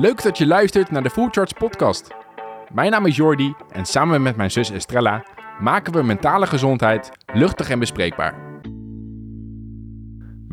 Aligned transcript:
Leuk 0.00 0.22
dat 0.22 0.38
je 0.38 0.46
luistert 0.46 0.90
naar 0.90 1.02
de 1.02 1.10
Full 1.10 1.30
podcast. 1.58 2.08
Mijn 2.72 2.90
naam 2.90 3.06
is 3.06 3.16
Jordi 3.16 3.54
en 3.72 3.84
samen 3.84 4.22
met 4.22 4.36
mijn 4.36 4.50
zus 4.50 4.70
Estrella 4.70 5.24
maken 5.60 5.92
we 5.92 6.02
mentale 6.02 6.46
gezondheid 6.46 7.10
luchtig 7.32 7.70
en 7.70 7.78
bespreekbaar. 7.78 8.60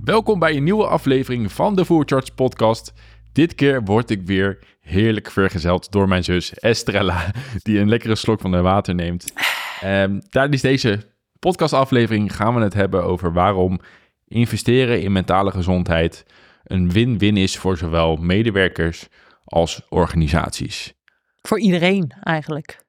Welkom 0.03 0.39
bij 0.39 0.55
een 0.55 0.63
nieuwe 0.63 0.87
aflevering 0.87 1.51
van 1.51 1.75
de 1.75 1.85
Full 1.85 2.05
podcast. 2.35 2.93
Dit 3.31 3.55
keer 3.55 3.83
word 3.83 4.09
ik 4.09 4.21
weer 4.21 4.59
heerlijk 4.81 5.31
vergezeld 5.31 5.91
door 5.91 6.07
mijn 6.07 6.23
zus 6.23 6.53
Estrella, 6.53 7.31
die 7.63 7.79
een 7.79 7.89
lekkere 7.89 8.15
slok 8.15 8.41
van 8.41 8.53
haar 8.53 8.63
water 8.63 8.95
neemt. 8.95 9.33
Um, 9.83 10.21
tijdens 10.29 10.61
deze 10.61 11.01
podcastaflevering 11.39 12.35
gaan 12.35 12.55
we 12.55 12.61
het 12.61 12.73
hebben 12.73 13.03
over 13.03 13.33
waarom 13.33 13.79
investeren 14.27 15.01
in 15.01 15.11
mentale 15.11 15.51
gezondheid 15.51 16.25
een 16.65 16.91
win-win 16.91 17.37
is 17.37 17.57
voor 17.57 17.77
zowel 17.77 18.15
medewerkers 18.15 19.07
als 19.45 19.81
organisaties. 19.89 20.93
Voor 21.41 21.59
iedereen 21.59 22.11
eigenlijk. 22.23 22.83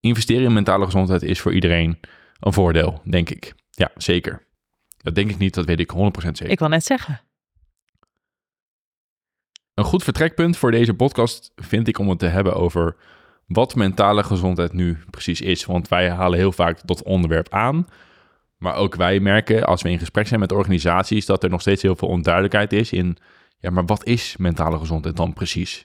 Investeren 0.00 0.44
in 0.44 0.52
mentale 0.52 0.84
gezondheid 0.84 1.22
is 1.22 1.40
voor 1.40 1.52
iedereen 1.52 2.00
een 2.40 2.52
voordeel, 2.52 3.00
denk 3.04 3.30
ik. 3.30 3.54
Ja, 3.70 3.90
zeker. 3.94 4.46
Dat 4.96 5.14
denk 5.14 5.30
ik 5.30 5.38
niet, 5.38 5.54
dat 5.54 5.64
weet 5.64 5.80
ik 5.80 5.92
100% 5.92 5.96
zeker. 6.14 6.50
Ik 6.50 6.58
wil 6.58 6.68
net 6.68 6.84
zeggen. 6.84 7.20
Een 9.74 9.84
goed 9.84 10.04
vertrekpunt 10.04 10.56
voor 10.56 10.70
deze 10.70 10.94
podcast 10.94 11.52
vind 11.54 11.88
ik 11.88 11.98
om 11.98 12.08
het 12.08 12.18
te 12.18 12.26
hebben 12.26 12.54
over 12.54 12.96
wat 13.46 13.74
mentale 13.74 14.22
gezondheid 14.22 14.72
nu 14.72 14.98
precies 15.10 15.40
is. 15.40 15.64
Want 15.64 15.88
wij 15.88 16.10
halen 16.10 16.38
heel 16.38 16.52
vaak 16.52 16.78
dat 16.84 17.02
onderwerp 17.02 17.48
aan. 17.48 17.86
Maar 18.56 18.74
ook 18.74 18.94
wij 18.94 19.20
merken 19.20 19.64
als 19.64 19.82
we 19.82 19.90
in 19.90 19.98
gesprek 19.98 20.26
zijn 20.26 20.40
met 20.40 20.52
organisaties 20.52 21.26
dat 21.26 21.42
er 21.42 21.50
nog 21.50 21.60
steeds 21.60 21.82
heel 21.82 21.96
veel 21.96 22.08
onduidelijkheid 22.08 22.72
is 22.72 22.92
in, 22.92 23.16
ja, 23.62 23.70
maar 23.70 23.86
wat 23.86 24.06
is 24.06 24.36
mentale 24.36 24.78
gezondheid 24.78 25.16
dan 25.16 25.32
precies? 25.32 25.84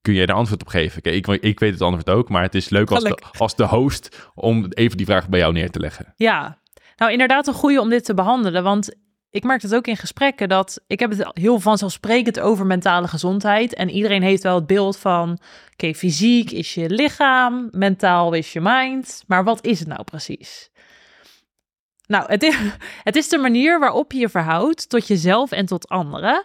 Kun 0.00 0.14
jij 0.14 0.26
daar 0.26 0.36
antwoord 0.36 0.60
op 0.60 0.68
geven? 0.68 1.02
Kijk, 1.02 1.14
ik, 1.14 1.42
ik 1.42 1.60
weet 1.60 1.72
het 1.72 1.82
antwoord 1.82 2.10
ook, 2.10 2.28
maar 2.28 2.42
het 2.42 2.54
is 2.54 2.68
leuk 2.68 2.90
als 2.90 3.02
de, 3.02 3.22
als 3.38 3.56
de 3.56 3.66
host 3.66 4.30
om 4.34 4.66
even 4.68 4.96
die 4.96 5.06
vraag 5.06 5.28
bij 5.28 5.38
jou 5.38 5.52
neer 5.52 5.70
te 5.70 5.80
leggen. 5.80 6.12
Ja, 6.16 6.58
nou 6.96 7.12
inderdaad 7.12 7.46
een 7.46 7.54
goede 7.54 7.80
om 7.80 7.88
dit 7.88 8.04
te 8.04 8.14
behandelen, 8.14 8.62
want 8.62 8.96
ik 9.30 9.44
merk 9.44 9.62
het 9.62 9.74
ook 9.74 9.86
in 9.86 9.96
gesprekken 9.96 10.48
dat 10.48 10.80
ik 10.86 11.00
heb 11.00 11.10
het 11.10 11.30
heel 11.32 11.60
vanzelfsprekend 11.60 12.40
over 12.40 12.66
mentale 12.66 13.08
gezondheid 13.08 13.74
en 13.74 13.90
iedereen 13.90 14.22
heeft 14.22 14.42
wel 14.42 14.54
het 14.54 14.66
beeld 14.66 14.96
van, 14.96 15.38
oké, 15.72 15.94
fysiek 15.94 16.50
is 16.50 16.74
je 16.74 16.90
lichaam, 16.90 17.68
mentaal 17.70 18.32
is 18.32 18.52
je 18.52 18.60
mind, 18.60 19.24
maar 19.26 19.44
wat 19.44 19.64
is 19.64 19.78
het 19.78 19.88
nou 19.88 20.04
precies? 20.04 20.70
Nou, 22.08 22.24
het 23.02 23.16
is, 23.16 23.28
de 23.28 23.38
manier 23.38 23.78
waarop 23.78 24.12
je 24.12 24.18
je 24.18 24.28
verhoudt 24.28 24.88
tot 24.88 25.06
jezelf 25.06 25.52
en 25.52 25.66
tot 25.66 25.88
anderen. 25.88 26.44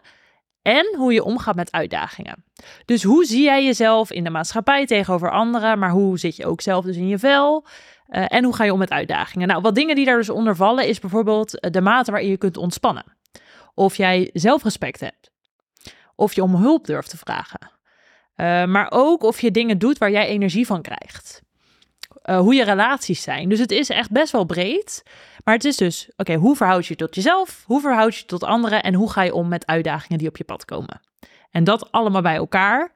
En 0.61 0.95
hoe 0.97 1.13
je 1.13 1.23
omgaat 1.23 1.55
met 1.55 1.71
uitdagingen. 1.71 2.43
Dus 2.85 3.03
hoe 3.03 3.25
zie 3.25 3.43
jij 3.43 3.65
jezelf 3.65 4.11
in 4.11 4.23
de 4.23 4.29
maatschappij 4.29 4.85
tegenover 4.85 5.31
anderen, 5.31 5.79
maar 5.79 5.89
hoe 5.89 6.19
zit 6.19 6.35
je 6.35 6.45
ook 6.45 6.61
zelf 6.61 6.85
dus 6.85 6.95
in 6.95 7.07
je 7.07 7.19
vel? 7.19 7.65
Uh, 8.09 8.25
en 8.27 8.43
hoe 8.43 8.55
ga 8.55 8.63
je 8.63 8.73
om 8.73 8.79
met 8.79 8.91
uitdagingen? 8.91 9.47
Nou, 9.47 9.61
wat 9.61 9.75
dingen 9.75 9.95
die 9.95 10.05
daar 10.05 10.17
dus 10.17 10.29
onder 10.29 10.55
vallen, 10.55 10.87
is 10.87 10.99
bijvoorbeeld 10.99 11.67
de 11.71 11.81
mate 11.81 12.11
waarin 12.11 12.29
je 12.29 12.37
kunt 12.37 12.57
ontspannen. 12.57 13.17
Of 13.73 13.95
jij 13.95 14.29
zelfrespect 14.33 14.99
hebt. 14.99 15.31
Of 16.15 16.33
je 16.33 16.43
om 16.43 16.55
hulp 16.55 16.85
durft 16.85 17.09
te 17.09 17.17
vragen. 17.17 17.71
Uh, 18.35 18.65
maar 18.65 18.87
ook 18.89 19.23
of 19.23 19.41
je 19.41 19.51
dingen 19.51 19.77
doet 19.77 19.97
waar 19.97 20.11
jij 20.11 20.27
energie 20.27 20.65
van 20.65 20.81
krijgt. 20.81 21.41
Uh, 22.29 22.39
hoe 22.39 22.55
je 22.55 22.63
relaties 22.63 23.21
zijn. 23.21 23.49
Dus 23.49 23.59
het 23.59 23.71
is 23.71 23.89
echt 23.89 24.11
best 24.11 24.31
wel 24.31 24.45
breed. 24.45 25.03
Maar 25.43 25.53
het 25.53 25.65
is 25.65 25.77
dus, 25.77 26.09
oké, 26.15 26.35
hoe 26.35 26.55
verhoud 26.55 26.85
je 26.85 26.95
tot 26.95 27.15
jezelf? 27.15 27.63
Hoe 27.65 27.81
verhoud 27.81 28.15
je 28.15 28.25
tot 28.25 28.43
anderen? 28.43 28.83
En 28.83 28.93
hoe 28.93 29.11
ga 29.11 29.21
je 29.21 29.33
om 29.33 29.47
met 29.47 29.65
uitdagingen 29.65 30.17
die 30.17 30.27
op 30.27 30.37
je 30.37 30.43
pad 30.43 30.65
komen? 30.65 31.01
En 31.51 31.63
dat 31.63 31.91
allemaal 31.91 32.21
bij 32.21 32.35
elkaar, 32.35 32.93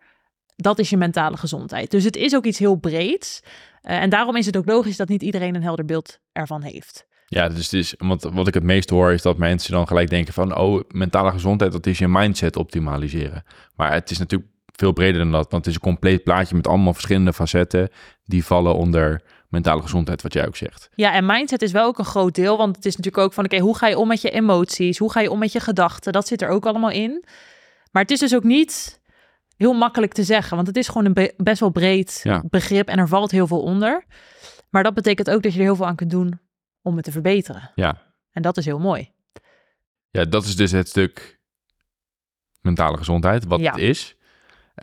dat 0.56 0.80
is 0.80 0.90
je 0.90 0.98
mentale 0.98 1.38
gezondheid. 1.38 1.92
Dus 1.92 2.04
het 2.04 2.16
is 2.16 2.36
ook 2.36 2.46
iets 2.46 2.60
heel 2.60 2.76
breeds. 2.76 3.42
Uh, 3.44 4.02
en 4.02 4.10
daarom 4.10 4.36
is 4.36 4.46
het 4.46 4.58
ook 4.58 4.66
logisch 4.66 4.98
dat 4.98 5.08
niet 5.08 5.22
iedereen 5.22 5.56
een 5.56 5.64
helder 5.64 5.86
beeld 5.86 6.20
ervan 6.32 6.62
heeft. 6.62 7.06
Ja, 7.26 7.50
dus 7.50 7.64
het 7.64 7.74
is, 7.74 7.94
want 7.98 8.24
wat 8.24 8.48
ik 8.48 8.54
het 8.54 8.64
meest 8.64 8.90
hoor 8.90 9.12
is 9.12 9.22
dat 9.22 9.38
mensen 9.38 9.72
dan 9.72 9.88
gelijk 9.88 10.10
denken 10.10 10.34
van, 10.34 10.58
oh, 10.58 10.82
mentale 10.88 11.32
gezondheid, 11.32 11.72
dat 11.72 11.86
is 11.86 11.98
je 11.98 12.08
mindset 12.08 12.56
optimaliseren. 12.56 13.44
Maar 13.76 13.94
het 13.94 14.12
is 14.12 14.18
natuurlijk 14.18 14.52
veel 14.78 14.94
breder 14.94 15.22
dan 15.22 15.32
dat, 15.32 15.52
want 15.52 15.66
het 15.66 15.68
is 15.68 15.74
een 15.74 15.88
compleet 15.88 16.24
plaatje 16.24 16.56
met 16.56 16.68
allemaal 16.68 16.94
verschillende 16.94 17.34
facetten 17.34 17.90
die 18.24 18.46
vallen 18.46 18.76
onder 18.76 19.22
mentale 19.50 19.82
gezondheid, 19.82 20.22
wat 20.22 20.34
jij 20.34 20.48
ook 20.48 20.56
zegt. 20.56 20.90
Ja, 20.96 21.14
en 21.14 21.26
mindset 21.26 21.62
is 21.62 21.72
wel 21.72 21.86
ook 21.86 22.00
een 22.00 22.06
groot 22.06 22.36
deel, 22.36 22.58
want 22.58 22.76
het 22.76 22.86
is 22.86 22.96
natuurlijk 22.96 23.24
ook 23.24 23.34
van, 23.34 23.46
oké, 23.46 23.60
hoe 23.60 23.78
ga 23.78 23.88
je 23.88 23.98
om 23.98 24.08
met 24.08 24.22
je 24.22 24.30
emoties? 24.30 24.98
Hoe 24.98 25.12
ga 25.12 25.20
je 25.20 25.32
om 25.32 25.40
met 25.40 25.52
je 25.52 25.60
gedachten? 25.60 26.14
Dat 26.14 26.28
zit 26.28 26.42
er 26.42 26.50
ook 26.50 26.66
allemaal 26.66 26.90
in. 26.90 27.26
Maar 27.92 28.02
het 28.02 28.12
is 28.12 28.20
dus 28.20 28.36
ook 28.36 28.44
niet 28.44 29.02
heel 29.56 29.74
makkelijk 29.74 30.14
te 30.14 30.24
zeggen, 30.24 30.56
want 30.56 30.68
het 30.68 30.78
is 30.78 30.88
gewoon 30.88 31.06
een 31.06 31.32
best 31.38 31.60
wel 31.60 31.70
breed 31.70 32.26
begrip 32.50 32.88
en 32.88 32.98
er 32.98 33.08
valt 33.08 33.32
heel 33.32 33.48
veel 33.48 33.62
onder. 33.62 34.06
Maar 34.70 34.84
dat 34.84 34.94
betekent 34.94 35.30
ook 35.30 35.44
dat 35.44 35.54
je 35.54 35.60
er 35.60 35.66
heel 35.66 35.76
veel 35.76 35.88
aan 35.88 35.96
kunt 35.96 36.12
doen 36.12 36.40
om 36.82 36.96
het 36.96 37.06
te 37.06 37.12
verbeteren. 37.12 37.72
Ja. 37.76 38.02
En 38.32 38.42
dat 38.42 38.58
is 38.58 38.66
heel 38.66 38.80
mooi. 38.80 39.12
Ja, 40.10 40.26
dat 40.26 40.46
is 40.46 40.56
dus 40.56 40.72
het 40.72 40.88
stuk 40.88 41.40
mentale 42.62 42.98
gezondheid, 42.98 43.46
wat 43.46 43.60
het 43.60 43.78
is. 43.78 44.17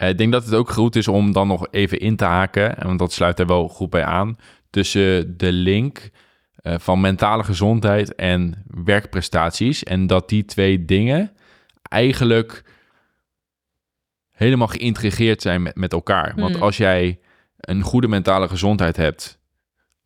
Uh, 0.00 0.08
ik 0.08 0.18
denk 0.18 0.32
dat 0.32 0.44
het 0.44 0.54
ook 0.54 0.70
goed 0.70 0.96
is 0.96 1.08
om 1.08 1.32
dan 1.32 1.48
nog 1.48 1.66
even 1.70 1.98
in 1.98 2.16
te 2.16 2.24
haken, 2.24 2.74
want 2.82 2.98
dat 2.98 3.12
sluit 3.12 3.38
er 3.38 3.46
wel 3.46 3.68
goed 3.68 3.90
bij 3.90 4.04
aan, 4.04 4.36
tussen 4.70 5.36
de 5.36 5.52
link 5.52 6.10
uh, 6.62 6.74
van 6.78 7.00
mentale 7.00 7.44
gezondheid 7.44 8.14
en 8.14 8.64
werkprestaties. 8.84 9.82
En 9.82 10.06
dat 10.06 10.28
die 10.28 10.44
twee 10.44 10.84
dingen 10.84 11.32
eigenlijk 11.82 12.64
helemaal 14.30 14.66
geïntegreerd 14.66 15.42
zijn 15.42 15.62
met, 15.62 15.76
met 15.76 15.92
elkaar. 15.92 16.32
Want 16.36 16.54
hmm. 16.54 16.62
als 16.62 16.76
jij 16.76 17.18
een 17.58 17.82
goede 17.82 18.08
mentale 18.08 18.48
gezondheid 18.48 18.96
hebt 18.96 19.38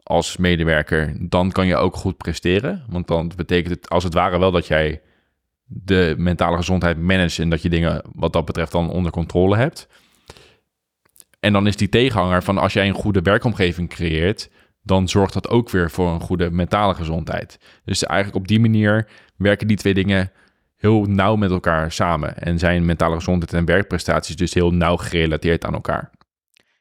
als 0.03 0.37
medewerker, 0.37 1.17
dan 1.21 1.53
kan 1.53 1.67
je 1.67 1.77
ook 1.77 1.97
goed 1.97 2.17
presteren. 2.17 2.85
Want 2.89 3.07
dan 3.07 3.33
betekent 3.37 3.75
het 3.75 3.89
als 3.89 4.05
het 4.05 4.15
ware 4.15 4.39
wel 4.39 4.51
dat 4.51 4.67
jij 4.67 5.01
de 5.69 6.15
mentale 6.19 6.57
gezondheid 6.57 6.99
manage 6.99 7.43
en 7.43 7.51
dat 7.51 7.63
je 7.63 7.69
dingen 7.69 8.03
wat 8.13 8.33
dat 8.33 8.45
betreft 8.45 8.73
dan 8.73 8.91
onder 8.91 9.13
controle 9.13 9.57
hebt. 9.57 9.89
En 11.41 11.53
dan 11.53 11.67
is 11.67 11.77
die 11.77 11.89
tegenhanger 11.89 12.43
van 12.43 12.59
als 12.59 12.73
jij 12.73 12.89
een 12.89 12.95
goede 12.95 13.23
werkomgeving 13.23 13.89
creëert, 13.89 14.51
dan 14.83 15.09
zorgt 15.09 15.33
dat 15.33 15.49
ook 15.49 15.71
weer 15.71 15.91
voor 15.91 16.09
een 16.09 16.21
goede 16.21 16.51
mentale 16.51 16.95
gezondheid. 16.95 17.59
Dus 17.85 18.05
eigenlijk 18.05 18.41
op 18.43 18.49
die 18.49 18.61
manier 18.61 19.09
werken 19.37 19.67
die 19.67 19.77
twee 19.77 19.95
dingen 19.95 20.33
heel 20.77 21.05
nauw 21.05 21.37
met 21.37 21.51
elkaar 21.51 21.93
samen. 21.93 22.37
En 22.39 22.59
zijn 22.59 22.85
mentale 22.85 23.15
gezondheid 23.15 23.53
en 23.53 23.65
werkprestaties 23.65 24.37
dus 24.37 24.55
heel 24.55 24.71
nauw 24.71 24.97
gerelateerd 24.97 25.65
aan 25.65 25.75
elkaar. 25.75 26.11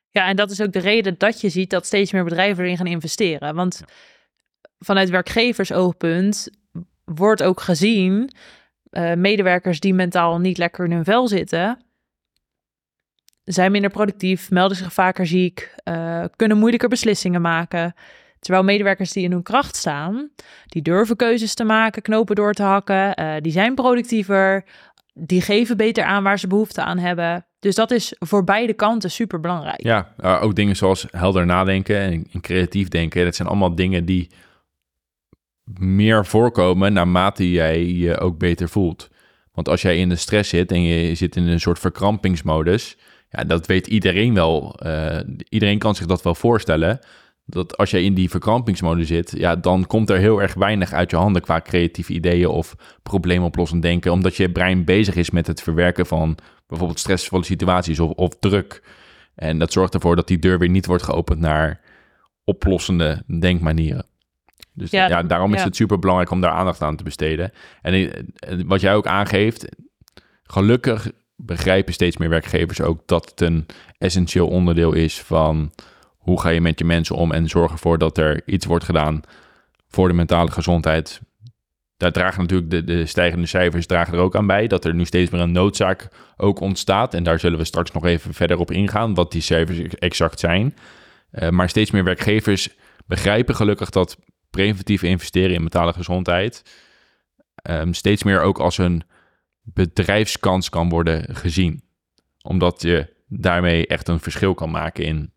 Ja, 0.09 0.27
en 0.27 0.35
dat 0.35 0.51
is 0.51 0.61
ook 0.61 0.71
de 0.71 0.79
reden 0.79 1.15
dat 1.17 1.41
je 1.41 1.49
ziet 1.49 1.69
dat 1.69 1.85
steeds 1.85 2.11
meer 2.11 2.23
bedrijven 2.23 2.63
erin 2.63 2.77
gaan 2.77 2.87
investeren. 2.87 3.55
Want 3.55 3.83
vanuit 4.79 5.09
werkgeversoogpunt 5.09 6.49
wordt 7.03 7.43
ook 7.43 7.61
gezien 7.61 8.31
uh, 8.91 9.13
medewerkers 9.13 9.79
die 9.79 9.93
mentaal 9.93 10.39
niet 10.39 10.57
lekker 10.57 10.85
in 10.85 10.91
hun 10.91 11.03
vel 11.03 11.27
zitten, 11.27 11.85
zijn 13.43 13.71
minder 13.71 13.91
productief, 13.91 14.51
melden 14.51 14.77
zich 14.77 14.93
vaker 14.93 15.27
ziek, 15.27 15.75
uh, 15.83 16.23
kunnen 16.35 16.57
moeilijker 16.57 16.89
beslissingen 16.89 17.41
maken. 17.41 17.93
Terwijl 18.39 18.63
medewerkers 18.63 19.11
die 19.11 19.23
in 19.23 19.31
hun 19.31 19.43
kracht 19.43 19.75
staan, 19.75 20.29
die 20.65 20.81
durven 20.81 21.15
keuzes 21.15 21.53
te 21.53 21.63
maken, 21.63 22.01
knopen 22.01 22.35
door 22.35 22.53
te 22.53 22.63
hakken, 22.63 23.21
uh, 23.21 23.33
die 23.41 23.51
zijn 23.51 23.75
productiever, 23.75 24.65
die 25.13 25.41
geven 25.41 25.77
beter 25.77 26.03
aan 26.03 26.23
waar 26.23 26.39
ze 26.39 26.47
behoefte 26.47 26.81
aan 26.81 26.97
hebben. 26.97 27.45
Dus 27.59 27.75
dat 27.75 27.91
is 27.91 28.15
voor 28.19 28.43
beide 28.43 28.73
kanten 28.73 29.11
super 29.11 29.39
belangrijk. 29.39 29.83
Ja, 29.83 30.13
ook 30.41 30.55
dingen 30.55 30.75
zoals 30.75 31.05
helder 31.11 31.45
nadenken 31.45 31.97
en 31.97 32.41
creatief 32.41 32.87
denken. 32.87 33.25
Dat 33.25 33.35
zijn 33.35 33.47
allemaal 33.47 33.75
dingen 33.75 34.05
die 34.05 34.29
meer 35.79 36.25
voorkomen 36.25 36.93
naarmate 36.93 37.51
jij 37.51 37.85
je 37.85 38.19
ook 38.19 38.37
beter 38.37 38.69
voelt. 38.69 39.09
Want 39.53 39.69
als 39.69 39.81
jij 39.81 39.97
in 39.97 40.09
de 40.09 40.15
stress 40.15 40.49
zit 40.49 40.71
en 40.71 40.81
je 40.81 41.15
zit 41.15 41.35
in 41.35 41.47
een 41.47 41.59
soort 41.59 41.79
verkrampingsmodus, 41.79 42.97
ja, 43.29 43.43
dat 43.43 43.67
weet 43.67 43.87
iedereen 43.87 44.33
wel. 44.33 44.79
Uh, 44.85 45.19
iedereen 45.49 45.77
kan 45.77 45.95
zich 45.95 46.05
dat 46.05 46.23
wel 46.23 46.35
voorstellen. 46.35 46.99
Dat 47.45 47.77
als 47.77 47.91
jij 47.91 48.03
in 48.03 48.13
die 48.13 48.29
verkrampingsmodus 48.29 49.07
zit, 49.07 49.33
ja, 49.37 49.55
dan 49.55 49.87
komt 49.87 50.09
er 50.09 50.17
heel 50.17 50.41
erg 50.41 50.53
weinig 50.53 50.93
uit 50.93 51.11
je 51.11 51.17
handen 51.17 51.41
qua 51.41 51.61
creatieve 51.61 52.13
ideeën 52.13 52.47
of 52.47 52.75
probleemoplossend 53.03 53.81
denken. 53.81 54.11
Omdat 54.11 54.35
je 54.35 54.51
brein 54.51 54.85
bezig 54.85 55.15
is 55.15 55.29
met 55.29 55.47
het 55.47 55.61
verwerken 55.61 56.05
van 56.05 56.37
bijvoorbeeld 56.67 56.99
stressvolle 56.99 57.43
situaties 57.43 57.99
of, 57.99 58.11
of 58.11 58.35
druk. 58.39 58.83
En 59.35 59.59
dat 59.59 59.71
zorgt 59.71 59.93
ervoor 59.93 60.15
dat 60.15 60.27
die 60.27 60.39
deur 60.39 60.59
weer 60.59 60.69
niet 60.69 60.85
wordt 60.85 61.03
geopend 61.03 61.39
naar 61.39 61.81
oplossende 62.43 63.23
denkmanieren. 63.39 64.05
Dus 64.77 64.91
ja, 64.91 65.23
daarom 65.23 65.53
is 65.53 65.63
het 65.63 65.75
super 65.75 65.99
belangrijk 65.99 66.31
om 66.31 66.41
daar 66.41 66.51
aandacht 66.51 66.81
aan 66.81 66.95
te 66.95 67.03
besteden. 67.03 67.51
En 67.81 68.25
wat 68.65 68.81
jij 68.81 68.95
ook 68.95 69.07
aangeeft, 69.07 69.67
gelukkig 70.43 71.11
begrijpen 71.35 71.93
steeds 71.93 72.17
meer 72.17 72.29
werkgevers 72.29 72.81
ook 72.81 73.01
dat 73.05 73.29
het 73.29 73.41
een 73.41 73.65
essentieel 73.97 74.47
onderdeel 74.47 74.93
is 74.93 75.21
van 75.21 75.71
hoe 76.17 76.41
ga 76.41 76.49
je 76.49 76.61
met 76.61 76.79
je 76.79 76.85
mensen 76.85 77.15
om 77.15 77.31
en 77.31 77.47
zorg 77.47 77.71
ervoor 77.71 77.97
dat 77.97 78.17
er 78.17 78.41
iets 78.45 78.65
wordt 78.65 78.85
gedaan 78.85 79.21
voor 79.87 80.07
de 80.07 80.13
mentale 80.13 80.51
gezondheid 80.51 81.21
daar 81.97 82.11
dragen 82.11 82.41
natuurlijk 82.41 82.69
de, 82.69 82.83
de 82.83 83.05
stijgende 83.05 83.47
cijfers 83.47 83.85
dragen 83.85 84.13
er 84.13 84.19
ook 84.19 84.35
aan 84.35 84.47
bij. 84.47 84.67
Dat 84.67 84.85
er 84.85 84.93
nu 84.93 85.05
steeds 85.05 85.31
meer 85.31 85.41
een 85.41 85.51
noodzaak 85.51 86.07
ook 86.37 86.59
ontstaat. 86.59 87.13
En 87.13 87.23
daar 87.23 87.39
zullen 87.39 87.57
we 87.57 87.65
straks 87.65 87.91
nog 87.91 88.05
even 88.05 88.33
verder 88.33 88.59
op 88.59 88.71
ingaan, 88.71 89.13
wat 89.13 89.31
die 89.31 89.41
cijfers 89.41 89.79
exact 89.79 90.39
zijn. 90.39 90.75
Uh, 91.31 91.49
maar 91.49 91.69
steeds 91.69 91.91
meer 91.91 92.03
werkgevers 92.03 92.69
begrijpen 93.05 93.55
gelukkig 93.55 93.89
dat 93.89 94.17
preventief 94.49 95.03
investeren 95.03 95.55
in 95.55 95.61
mentale 95.61 95.93
gezondheid 95.93 96.63
um, 97.69 97.93
steeds 97.93 98.23
meer 98.23 98.41
ook 98.41 98.59
als 98.59 98.77
een 98.77 99.03
bedrijfskans 99.61 100.69
kan 100.69 100.89
worden 100.89 101.35
gezien. 101.35 101.81
Omdat 102.41 102.81
je 102.81 103.15
daarmee 103.27 103.87
echt 103.87 104.07
een 104.07 104.19
verschil 104.19 104.53
kan 104.53 104.71
maken 104.71 105.03
in 105.03 105.31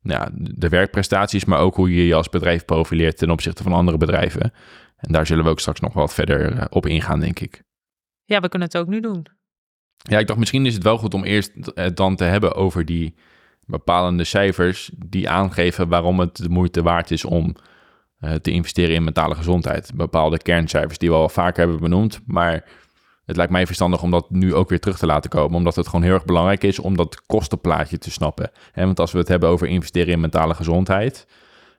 ja, 0.00 0.30
de 0.32 0.68
werkprestaties, 0.68 1.44
maar 1.44 1.58
ook 1.58 1.74
hoe 1.74 1.94
je 1.94 2.06
je 2.06 2.14
als 2.14 2.28
bedrijf 2.28 2.64
profileert 2.64 3.18
ten 3.18 3.30
opzichte 3.30 3.62
van 3.62 3.72
andere 3.72 3.96
bedrijven. 3.96 4.52
En 4.96 5.12
daar 5.12 5.26
zullen 5.26 5.44
we 5.44 5.50
ook 5.50 5.60
straks 5.60 5.80
nog 5.80 5.92
wat 5.92 6.14
verder 6.14 6.52
eh, 6.52 6.64
op 6.70 6.86
ingaan, 6.86 7.20
denk 7.20 7.40
ik. 7.40 7.62
Ja, 8.24 8.40
we 8.40 8.48
kunnen 8.48 8.68
het 8.68 8.76
ook 8.76 8.86
nu 8.86 9.00
doen. 9.00 9.26
Ja, 9.96 10.18
ik 10.18 10.26
dacht 10.26 10.38
misschien 10.38 10.66
is 10.66 10.74
het 10.74 10.82
wel 10.82 10.98
goed 10.98 11.14
om 11.14 11.24
eerst 11.24 11.52
het 11.74 11.96
dan 11.96 12.16
te 12.16 12.24
hebben 12.24 12.54
over 12.54 12.84
die 12.84 13.14
bepalende 13.66 14.24
cijfers 14.24 14.90
die 15.06 15.28
aangeven 15.28 15.88
waarom 15.88 16.20
het 16.20 16.36
de 16.36 16.48
moeite 16.48 16.82
waard 16.82 17.10
is 17.10 17.24
om 17.24 17.56
te 18.42 18.50
investeren 18.50 18.94
in 18.94 19.04
mentale 19.04 19.34
gezondheid. 19.34 19.90
Bepaalde 19.94 20.38
kerncijfers 20.38 20.98
die 20.98 21.08
we 21.08 21.14
al 21.14 21.28
vaker 21.28 21.60
hebben 21.60 21.80
benoemd, 21.80 22.20
maar 22.26 22.64
het 23.28 23.36
lijkt 23.36 23.52
mij 23.52 23.66
verstandig 23.66 24.02
om 24.02 24.10
dat 24.10 24.30
nu 24.30 24.54
ook 24.54 24.68
weer 24.68 24.80
terug 24.80 24.98
te 24.98 25.06
laten 25.06 25.30
komen, 25.30 25.56
omdat 25.56 25.76
het 25.76 25.86
gewoon 25.86 26.02
heel 26.04 26.14
erg 26.14 26.24
belangrijk 26.24 26.64
is 26.64 26.78
om 26.78 26.96
dat 26.96 27.26
kostenplaatje 27.26 27.98
te 27.98 28.10
snappen. 28.10 28.50
En 28.72 28.84
want 28.84 29.00
als 29.00 29.12
we 29.12 29.18
het 29.18 29.28
hebben 29.28 29.48
over 29.48 29.66
investeren 29.66 30.12
in 30.12 30.20
mentale 30.20 30.54
gezondheid, 30.54 31.26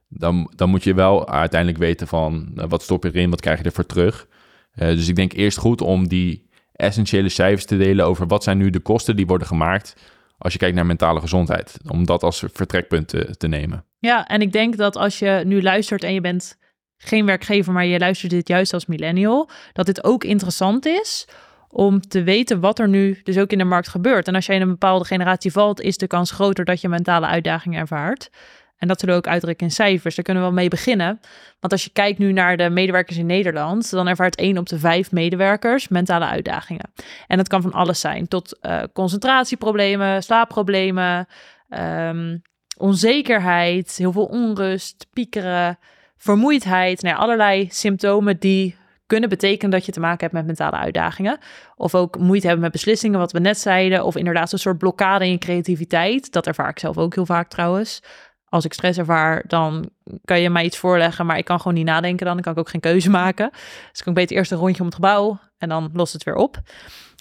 dan, 0.07 0.53
dan 0.55 0.69
moet 0.69 0.83
je 0.83 0.93
wel 0.93 1.29
uiteindelijk 1.29 1.79
weten 1.79 2.07
van 2.07 2.51
uh, 2.55 2.63
wat 2.67 2.81
stop 2.81 3.03
je 3.03 3.09
erin, 3.09 3.29
wat 3.29 3.41
krijg 3.41 3.57
je 3.57 3.63
ervoor 3.63 3.85
terug. 3.85 4.27
Uh, 4.75 4.87
dus 4.87 5.07
ik 5.07 5.15
denk 5.15 5.33
eerst 5.33 5.57
goed 5.57 5.81
om 5.81 6.07
die 6.07 6.49
essentiële 6.71 7.29
cijfers 7.29 7.65
te 7.65 7.77
delen 7.77 8.05
over 8.05 8.27
wat 8.27 8.43
zijn 8.43 8.57
nu 8.57 8.69
de 8.69 8.79
kosten 8.79 9.15
die 9.15 9.27
worden 9.27 9.47
gemaakt 9.47 9.95
als 10.37 10.53
je 10.53 10.59
kijkt 10.59 10.75
naar 10.75 10.85
mentale 10.85 11.19
gezondheid. 11.19 11.77
Om 11.87 12.05
dat 12.05 12.23
als 12.23 12.43
vertrekpunt 12.51 13.07
te 13.37 13.47
nemen. 13.47 13.88
Ja, 13.99 14.27
en 14.27 14.41
ik 14.41 14.51
denk 14.51 14.77
dat 14.77 14.95
als 14.95 15.19
je 15.19 15.41
nu 15.45 15.61
luistert 15.61 16.03
en 16.03 16.13
je 16.13 16.21
bent 16.21 16.57
geen 16.97 17.25
werkgever, 17.25 17.73
maar 17.73 17.85
je 17.85 17.99
luistert 17.99 18.31
dit 18.31 18.47
juist 18.47 18.73
als 18.73 18.85
millennial, 18.85 19.49
dat 19.73 19.85
dit 19.85 20.03
ook 20.03 20.23
interessant 20.23 20.85
is 20.85 21.27
om 21.69 22.01
te 22.01 22.23
weten 22.23 22.59
wat 22.59 22.79
er 22.79 22.87
nu 22.87 23.19
dus 23.23 23.37
ook 23.37 23.51
in 23.51 23.57
de 23.57 23.63
markt 23.63 23.87
gebeurt. 23.87 24.27
En 24.27 24.35
als 24.35 24.45
jij 24.45 24.55
in 24.55 24.61
een 24.61 24.69
bepaalde 24.69 25.05
generatie 25.05 25.51
valt, 25.51 25.81
is 25.81 25.97
de 25.97 26.07
kans 26.07 26.31
groter 26.31 26.65
dat 26.65 26.81
je 26.81 26.89
mentale 26.89 27.25
uitdagingen 27.25 27.79
ervaart. 27.79 28.29
En 28.77 28.87
dat 28.87 28.99
zullen 28.99 29.15
we 29.15 29.21
ook 29.21 29.31
uitdrukken 29.31 29.67
in 29.67 29.73
cijfers. 29.73 30.15
Daar 30.15 30.23
kunnen 30.23 30.43
we 30.43 30.49
wel 30.49 30.57
mee 30.57 30.69
beginnen. 30.69 31.19
Want 31.59 31.73
als 31.73 31.83
je 31.83 31.89
kijkt 31.89 32.19
nu 32.19 32.31
naar 32.31 32.57
de 32.57 32.69
medewerkers 32.69 33.17
in 33.17 33.25
Nederland, 33.25 33.89
dan 33.91 34.07
ervaart 34.07 34.35
één 34.35 34.57
op 34.57 34.67
de 34.67 34.79
vijf 34.79 35.11
medewerkers 35.11 35.87
mentale 35.87 36.25
uitdagingen. 36.25 36.91
En 37.27 37.37
dat 37.37 37.47
kan 37.47 37.61
van 37.61 37.73
alles 37.73 37.99
zijn, 37.99 38.27
tot 38.27 38.57
uh, 38.61 38.83
concentratieproblemen, 38.93 40.23
slaapproblemen, 40.23 41.27
um, 41.69 42.41
onzekerheid, 42.79 43.95
heel 43.97 44.11
veel 44.11 44.25
onrust, 44.25 45.07
piekeren, 45.13 45.79
vermoeidheid. 46.17 47.01
Nou 47.01 47.17
allerlei 47.17 47.67
symptomen 47.71 48.39
die 48.39 48.75
kunnen 49.05 49.29
betekenen 49.29 49.71
dat 49.71 49.85
je 49.85 49.91
te 49.91 49.99
maken 49.99 50.19
hebt 50.19 50.33
met 50.33 50.45
mentale 50.45 50.77
uitdagingen. 50.77 51.37
Of 51.75 51.95
ook 51.95 52.17
moeite 52.17 52.45
hebben 52.45 52.63
met 52.63 52.71
beslissingen, 52.71 53.19
wat 53.19 53.31
we 53.31 53.39
net 53.39 53.59
zeiden. 53.59 54.05
Of 54.05 54.15
inderdaad 54.15 54.51
een 54.51 54.59
soort 54.59 54.77
blokkade 54.77 55.25
in 55.25 55.31
je 55.31 55.37
creativiteit. 55.37 56.31
Dat 56.31 56.47
ervaar 56.47 56.69
ik 56.69 56.79
zelf 56.79 56.97
ook 56.97 57.15
heel 57.15 57.25
vaak 57.25 57.49
trouwens 57.49 58.01
als 58.49 58.65
ik 58.65 58.73
stress 58.73 58.97
ervaar, 58.97 59.43
dan 59.47 59.89
kan 60.25 60.41
je 60.41 60.49
mij 60.49 60.63
iets 60.65 60.77
voorleggen, 60.77 61.25
maar 61.25 61.37
ik 61.37 61.45
kan 61.45 61.57
gewoon 61.57 61.73
niet 61.73 61.85
nadenken 61.85 62.25
dan. 62.25 62.33
Dan 62.33 62.43
kan 62.43 62.53
ik 62.53 62.59
ook 62.59 62.69
geen 62.69 62.81
keuze 62.81 63.09
maken. 63.09 63.49
Dus 63.51 63.99
ik 63.99 64.03
kan 64.03 64.13
beter 64.13 64.37
eerst 64.37 64.51
een 64.51 64.57
rondje 64.57 64.79
om 64.79 64.85
het 64.85 64.95
gebouw 64.95 65.39
en 65.57 65.69
dan 65.69 65.89
lost 65.93 66.13
het 66.13 66.23
weer 66.23 66.35
op. 66.35 66.57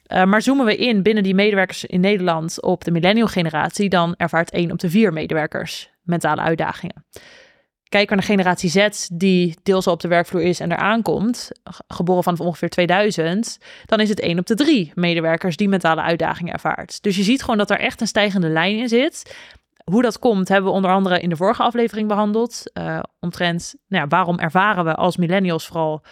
Uh, 0.08 0.24
maar 0.24 0.42
zoomen 0.42 0.66
we 0.66 0.76
in 0.76 1.02
binnen 1.02 1.22
die 1.22 1.34
medewerkers 1.34 1.84
in 1.84 2.00
Nederland 2.00 2.62
op 2.62 2.84
de 2.84 2.90
millennial 2.90 3.26
generatie, 3.26 3.88
dan 3.88 4.14
ervaart 4.16 4.50
één 4.50 4.70
op 4.70 4.78
de 4.78 4.90
vier 4.90 5.12
medewerkers 5.12 5.90
mentale 6.02 6.40
uitdagingen. 6.40 7.04
Kijken 7.88 8.08
we 8.08 8.14
naar 8.14 8.30
generatie 8.30 8.70
Z, 8.70 9.08
die 9.12 9.56
deels 9.62 9.86
al 9.86 9.92
op 9.92 10.00
de 10.00 10.08
werkvloer 10.08 10.42
is 10.42 10.60
en 10.60 10.72
eraan 10.72 11.02
komt, 11.02 11.50
geboren 11.88 12.22
van 12.22 12.38
ongeveer 12.38 12.68
2000, 12.68 13.58
dan 13.86 14.00
is 14.00 14.08
het 14.08 14.20
één 14.20 14.38
op 14.38 14.46
de 14.46 14.54
drie 14.54 14.92
medewerkers 14.94 15.56
die 15.56 15.68
mentale 15.68 16.00
uitdagingen 16.00 16.52
ervaart. 16.52 17.02
Dus 17.02 17.16
je 17.16 17.22
ziet 17.22 17.40
gewoon 17.40 17.58
dat 17.58 17.70
er 17.70 17.78
echt 17.78 18.00
een 18.00 18.06
stijgende 18.06 18.48
lijn 18.48 18.78
in 18.78 18.88
zit. 18.88 19.36
Hoe 19.84 20.02
dat 20.02 20.18
komt, 20.18 20.48
hebben 20.48 20.70
we 20.70 20.76
onder 20.76 20.90
andere 20.90 21.20
in 21.20 21.28
de 21.28 21.36
vorige 21.36 21.62
aflevering 21.62 22.08
behandeld. 22.08 22.62
Uh, 22.78 23.00
omtrent 23.20 23.74
nou 23.86 24.02
ja, 24.02 24.08
waarom 24.08 24.38
ervaren 24.38 24.84
we 24.84 24.94
als 24.94 25.16
millennials 25.16 25.66
vooral 25.66 26.02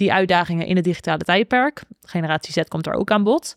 die 0.00 0.12
uitdagingen 0.12 0.66
in 0.66 0.76
het 0.76 0.84
digitale 0.84 1.18
tijdperk. 1.24 1.82
Generatie 2.02 2.52
Z 2.52 2.62
komt 2.68 2.86
er 2.86 2.94
ook 2.94 3.10
aan 3.10 3.22
bod. 3.22 3.56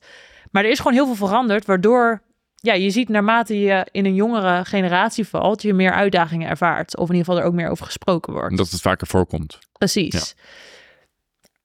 Maar 0.52 0.64
er 0.64 0.70
is 0.70 0.78
gewoon 0.78 0.94
heel 0.94 1.06
veel 1.06 1.28
veranderd, 1.28 1.66
waardoor 1.66 2.22
ja, 2.56 2.74
je 2.74 2.90
ziet 2.90 3.10
naarmate 3.10 3.60
je 3.60 3.88
in 3.92 4.06
een 4.06 4.16
jongere 4.16 4.66
generatie 4.66 5.28
valt, 5.28 5.62
je 5.62 5.74
meer 5.74 5.94
uitdagingen 5.94 6.50
ervaart. 6.50 6.98
Of 6.98 7.10
in 7.10 7.16
ieder 7.16 7.26
geval 7.26 7.42
er 7.42 7.48
ook 7.48 7.54
meer 7.54 7.70
over 7.70 7.86
gesproken 7.86 8.34
wordt. 8.34 8.58
Dat 8.58 8.70
het 8.70 8.82
vaker 8.82 9.08
voorkomt. 9.08 9.60
Precies. 9.78 10.14
Ja. 10.14 10.44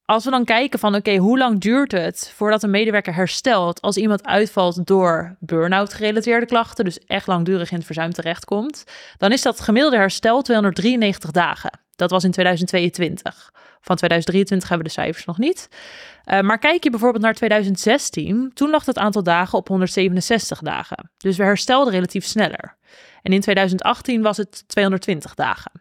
Als 0.04 0.24
we 0.24 0.30
dan 0.30 0.44
kijken 0.44 0.78
van 0.78 0.94
oké, 0.94 1.16
hoe 1.16 1.38
lang 1.38 1.60
duurt 1.60 1.92
het 1.92 2.32
voordat 2.36 2.62
een 2.62 2.70
medewerker 2.70 3.14
herstelt 3.14 3.80
als 3.80 3.96
iemand 3.96 4.26
uitvalt 4.26 4.86
door 4.86 5.36
burn-out 5.40 5.94
gerelateerde 5.94 6.46
klachten, 6.46 6.84
dus 6.84 6.98
echt 6.98 7.26
langdurig 7.26 7.70
in 7.70 7.76
het 7.76 7.86
verzuim 7.86 8.12
terechtkomt, 8.12 8.84
dan 9.16 9.32
is 9.32 9.42
dat 9.42 9.60
gemiddelde 9.60 9.96
herstel 9.96 10.42
293 10.42 11.30
dagen. 11.30 11.70
Dat 11.96 12.10
was 12.10 12.24
in 12.24 12.30
2022. 12.30 13.50
Van 13.80 13.96
2023 13.96 14.68
hebben 14.68 14.86
we 14.86 14.94
de 14.94 15.00
cijfers 15.00 15.24
nog 15.24 15.38
niet. 15.38 15.68
Uh, 16.24 16.40
maar 16.40 16.58
kijk 16.58 16.84
je 16.84 16.90
bijvoorbeeld 16.90 17.22
naar 17.22 17.34
2016, 17.34 18.50
toen 18.54 18.70
lag 18.70 18.84
het 18.84 18.98
aantal 18.98 19.22
dagen 19.22 19.58
op 19.58 19.68
167 19.68 20.60
dagen. 20.60 21.10
Dus 21.16 21.36
we 21.36 21.42
herstelden 21.42 21.92
relatief 21.92 22.24
sneller. 22.24 22.76
En 23.22 23.32
in 23.32 23.40
2018 23.40 24.22
was 24.22 24.36
het 24.36 24.68
220 24.68 25.34
dagen. 25.34 25.72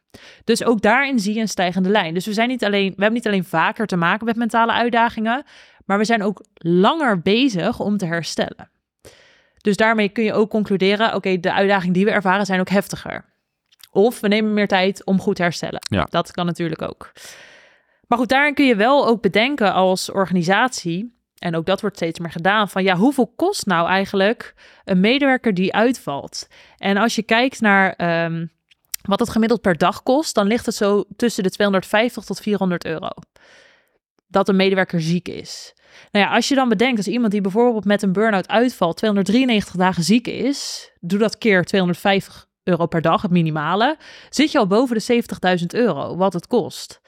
Dus 0.43 0.63
ook 0.63 0.81
daarin 0.81 1.19
zie 1.19 1.33
je 1.33 1.39
een 1.39 1.47
stijgende 1.47 1.89
lijn. 1.89 2.13
Dus 2.13 2.25
we, 2.25 2.33
zijn 2.33 2.47
niet 2.47 2.65
alleen, 2.65 2.87
we 2.87 3.01
hebben 3.01 3.13
niet 3.13 3.27
alleen 3.27 3.45
vaker 3.45 3.87
te 3.87 3.95
maken 3.95 4.25
met 4.25 4.35
mentale 4.35 4.71
uitdagingen, 4.71 5.43
maar 5.85 5.97
we 5.97 6.05
zijn 6.05 6.23
ook 6.23 6.45
langer 6.53 7.21
bezig 7.21 7.79
om 7.79 7.97
te 7.97 8.05
herstellen. 8.05 8.69
Dus 9.57 9.75
daarmee 9.75 10.09
kun 10.09 10.23
je 10.23 10.33
ook 10.33 10.49
concluderen: 10.49 11.15
oké, 11.15 11.39
de 11.39 11.53
uitdagingen 11.53 11.93
die 11.93 12.05
we 12.05 12.11
ervaren 12.11 12.45
zijn 12.45 12.59
ook 12.59 12.69
heftiger. 12.69 13.25
Of 13.91 14.19
we 14.19 14.27
nemen 14.27 14.53
meer 14.53 14.67
tijd 14.67 15.05
om 15.05 15.19
goed 15.19 15.35
te 15.35 15.41
herstellen. 15.41 15.79
Ja. 15.89 16.07
Dat 16.09 16.31
kan 16.31 16.45
natuurlijk 16.45 16.81
ook. 16.81 17.11
Maar 18.07 18.17
goed, 18.17 18.29
daarin 18.29 18.53
kun 18.53 18.65
je 18.65 18.75
wel 18.75 19.07
ook 19.07 19.21
bedenken 19.21 19.73
als 19.73 20.11
organisatie, 20.11 21.15
en 21.37 21.55
ook 21.55 21.65
dat 21.65 21.81
wordt 21.81 21.95
steeds 21.95 22.19
meer 22.19 22.31
gedaan, 22.31 22.69
van 22.69 22.83
ja, 22.83 22.95
hoeveel 22.95 23.33
kost 23.35 23.65
nou 23.65 23.87
eigenlijk 23.87 24.53
een 24.83 24.99
medewerker 24.99 25.53
die 25.53 25.73
uitvalt? 25.73 26.47
En 26.77 26.97
als 26.97 27.15
je 27.15 27.23
kijkt 27.23 27.61
naar 27.61 27.93
ehm, 27.93 28.45
wat 29.01 29.19
het 29.19 29.29
gemiddeld 29.29 29.61
per 29.61 29.77
dag 29.77 30.03
kost, 30.03 30.35
dan 30.35 30.47
ligt 30.47 30.65
het 30.65 30.75
zo 30.75 31.03
tussen 31.15 31.43
de 31.43 31.49
250 31.49 32.23
tot 32.23 32.39
400 32.39 32.85
euro. 32.85 33.09
Dat 34.27 34.49
een 34.49 34.55
medewerker 34.55 35.01
ziek 35.01 35.27
is. 35.27 35.73
Nou 36.11 36.25
ja, 36.25 36.35
als 36.35 36.47
je 36.47 36.55
dan 36.55 36.69
bedenkt, 36.69 36.97
als 36.97 37.07
iemand 37.07 37.31
die 37.31 37.41
bijvoorbeeld 37.41 37.85
met 37.85 38.01
een 38.01 38.13
burn-out 38.13 38.47
uitvalt, 38.47 38.97
293 38.97 39.75
dagen 39.75 40.03
ziek 40.03 40.27
is, 40.27 40.91
doe 40.99 41.19
dat 41.19 41.37
keer 41.37 41.63
250 41.63 42.47
euro 42.63 42.85
per 42.85 43.01
dag, 43.01 43.21
het 43.21 43.31
minimale, 43.31 43.97
zit 44.29 44.51
je 44.51 44.57
al 44.57 44.67
boven 44.67 44.97
de 44.97 45.23
70.000 45.59 45.65
euro, 45.67 46.15
wat 46.15 46.33
het 46.33 46.47
kost. 46.47 47.01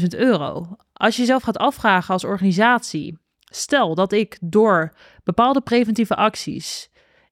70.000 0.00 0.06
euro. 0.08 0.76
Als 0.92 1.14
je 1.14 1.20
jezelf 1.20 1.42
gaat 1.42 1.58
afvragen 1.58 2.12
als 2.12 2.24
organisatie, 2.24 3.18
stel 3.38 3.94
dat 3.94 4.12
ik 4.12 4.38
door 4.40 4.92
bepaalde 5.24 5.60
preventieve 5.60 6.16
acties 6.16 6.88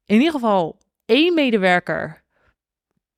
in 0.06 0.16
ieder 0.16 0.32
geval 0.32 0.78
één 1.06 1.34
medewerker 1.34 2.24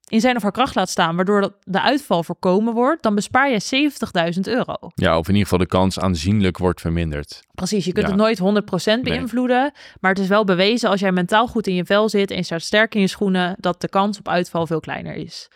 in 0.09 0.21
zijn 0.21 0.37
of 0.37 0.43
haar 0.43 0.53
kracht 0.53 0.75
laat 0.75 0.89
staan, 0.89 1.17
waardoor 1.17 1.55
de 1.63 1.81
uitval 1.81 2.23
voorkomen 2.23 2.75
wordt, 2.75 3.03
dan 3.03 3.15
bespaar 3.15 3.51
je 3.51 3.91
70.000 4.35 4.41
euro. 4.41 4.75
Ja, 4.95 5.19
of 5.19 5.29
in 5.29 5.35
ieder 5.35 5.49
geval 5.49 5.59
de 5.59 5.67
kans 5.67 5.99
aanzienlijk 5.99 6.59
wordt 6.59 6.81
verminderd. 6.81 7.41
Precies, 7.55 7.85
je 7.85 7.93
kunt 7.93 8.07
het 8.07 8.17
nooit 8.17 8.41
100% 8.99 9.03
beïnvloeden, 9.03 9.73
maar 10.01 10.11
het 10.11 10.21
is 10.21 10.29
wel 10.29 10.45
bewezen 10.45 10.91
als 10.91 11.01
jij 11.01 11.13
mentaal 11.13 11.47
goed 11.47 11.67
in 11.67 11.75
je 11.75 11.85
vel 11.85 12.09
zit 12.09 12.31
en 12.31 12.37
je 12.37 12.43
staat 12.43 12.63
sterk 12.63 12.95
in 12.95 13.01
je 13.01 13.07
schoenen, 13.07 13.57
dat 13.59 13.81
de 13.81 13.89
kans 13.89 14.19
op 14.19 14.29
uitval 14.29 14.67
veel 14.67 14.81
kleiner 14.81 15.15
is. 15.15 15.49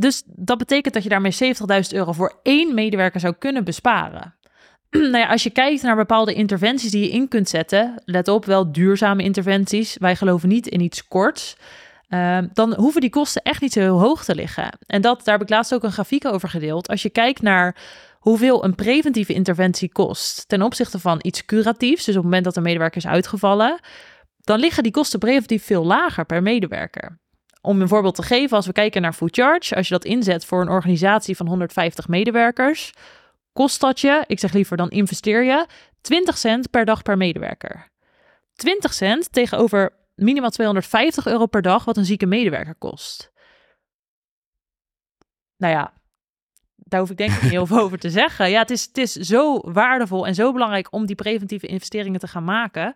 Dus 0.00 0.22
dat 0.26 0.58
betekent 0.58 0.94
dat 0.94 1.02
je 1.02 1.08
daarmee 1.08 1.34
70.000 1.34 1.48
euro 1.90 2.12
voor 2.12 2.38
één 2.42 2.74
medewerker 2.74 3.20
zou 3.20 3.34
kunnen 3.38 3.64
besparen. 3.64 4.34
nou 4.90 5.18
ja, 5.18 5.28
als 5.28 5.42
je 5.42 5.50
kijkt 5.50 5.82
naar 5.82 5.96
bepaalde 5.96 6.34
interventies 6.34 6.90
die 6.90 7.02
je 7.02 7.10
in 7.10 7.28
kunt 7.28 7.48
zetten, 7.48 8.02
let 8.04 8.28
op, 8.28 8.44
wel 8.44 8.72
duurzame 8.72 9.22
interventies. 9.22 9.96
Wij 9.98 10.16
geloven 10.16 10.48
niet 10.48 10.66
in 10.66 10.80
iets 10.80 11.08
korts. 11.08 11.56
Ehm, 12.08 12.48
dan 12.52 12.74
hoeven 12.74 13.00
die 13.00 13.10
kosten 13.10 13.42
echt 13.42 13.60
niet 13.60 13.72
zo 13.72 13.80
heel 13.80 14.00
hoog 14.00 14.24
te 14.24 14.34
liggen. 14.34 14.78
En 14.86 15.00
dat, 15.00 15.24
daar 15.24 15.34
heb 15.34 15.42
ik 15.42 15.50
laatst 15.50 15.74
ook 15.74 15.82
een 15.82 15.92
grafiek 15.92 16.24
over 16.24 16.48
gedeeld. 16.48 16.88
Als 16.88 17.02
je 17.02 17.10
kijkt 17.10 17.42
naar 17.42 17.76
hoeveel 18.18 18.64
een 18.64 18.74
preventieve 18.74 19.32
interventie 19.32 19.92
kost 19.92 20.48
ten 20.48 20.62
opzichte 20.62 20.98
van 20.98 21.18
iets 21.22 21.44
curatiefs, 21.44 22.04
dus 22.04 22.14
op 22.16 22.22
het 22.22 22.24
moment 22.24 22.44
dat 22.44 22.54
de 22.54 22.60
medewerker 22.60 22.96
is 22.96 23.06
uitgevallen, 23.06 23.80
dan 24.40 24.60
liggen 24.60 24.82
die 24.82 24.92
kosten 24.92 25.18
preventief 25.18 25.64
veel 25.64 25.84
lager 25.84 26.24
per 26.24 26.42
medewerker. 26.42 27.18
Om 27.60 27.80
een 27.80 27.88
voorbeeld 27.88 28.14
te 28.14 28.22
geven, 28.22 28.56
als 28.56 28.66
we 28.66 28.72
kijken 28.72 29.02
naar 29.02 29.12
Food 29.12 29.36
Charge, 29.36 29.74
als 29.74 29.88
je 29.88 29.94
dat 29.94 30.04
inzet 30.04 30.44
voor 30.44 30.60
een 30.60 30.68
organisatie 30.68 31.36
van 31.36 31.46
150 31.46 32.08
medewerkers, 32.08 32.92
kost 33.52 33.80
dat 33.80 34.00
je, 34.00 34.24
ik 34.26 34.38
zeg 34.38 34.52
liever 34.52 34.76
dan 34.76 34.88
investeer 34.88 35.44
je, 35.44 35.66
20 36.00 36.38
cent 36.38 36.70
per 36.70 36.84
dag 36.84 37.02
per 37.02 37.16
medewerker. 37.16 37.88
20 38.54 38.92
cent 38.92 39.32
tegenover 39.32 39.92
minimaal 40.14 40.50
250 40.50 41.26
euro 41.26 41.46
per 41.46 41.62
dag 41.62 41.84
wat 41.84 41.96
een 41.96 42.04
zieke 42.04 42.26
medewerker 42.26 42.74
kost. 42.74 43.32
Nou 45.56 45.74
ja, 45.74 45.92
daar 46.74 47.00
hoef 47.00 47.10
ik 47.10 47.16
denk 47.16 47.32
ik 47.32 47.42
niet 47.42 47.50
heel 47.50 47.66
veel 47.66 47.80
over 47.84 47.98
te 47.98 48.10
zeggen. 48.10 48.50
Ja, 48.50 48.58
het 48.60 48.70
is, 48.70 48.84
het 48.84 48.98
is 48.98 49.12
zo 49.12 49.70
waardevol 49.72 50.26
en 50.26 50.34
zo 50.34 50.52
belangrijk 50.52 50.92
om 50.92 51.06
die 51.06 51.16
preventieve 51.16 51.66
investeringen 51.66 52.20
te 52.20 52.28
gaan 52.28 52.44
maken. 52.44 52.94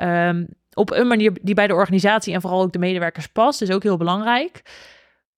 Um, 0.00 0.46
op 0.74 0.90
een 0.90 1.06
manier 1.06 1.32
die 1.42 1.54
bij 1.54 1.66
de 1.66 1.74
organisatie 1.74 2.34
en 2.34 2.40
vooral 2.40 2.62
ook 2.62 2.72
de 2.72 2.78
medewerkers 2.78 3.26
past, 3.26 3.62
is 3.62 3.70
ook 3.70 3.82
heel 3.82 3.96
belangrijk. 3.96 4.62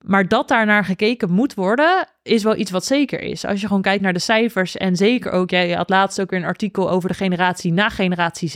Maar 0.05 0.28
dat 0.28 0.49
daar 0.49 0.66
naar 0.66 0.85
gekeken 0.85 1.31
moet 1.31 1.55
worden, 1.55 2.09
is 2.23 2.43
wel 2.43 2.57
iets 2.57 2.71
wat 2.71 2.85
zeker 2.85 3.21
is. 3.21 3.45
Als 3.45 3.61
je 3.61 3.66
gewoon 3.66 3.83
kijkt 3.83 4.02
naar 4.02 4.12
de 4.12 4.19
cijfers 4.19 4.76
en 4.76 4.97
zeker 4.97 5.33
ook, 5.33 5.50
jij 5.50 5.73
had 5.73 5.88
laatst 5.88 6.21
ook 6.21 6.31
weer 6.31 6.38
een 6.38 6.47
artikel 6.47 6.90
over 6.90 7.09
de 7.09 7.14
generatie 7.14 7.73
na 7.73 7.88
generatie 7.88 8.49
Z. 8.49 8.55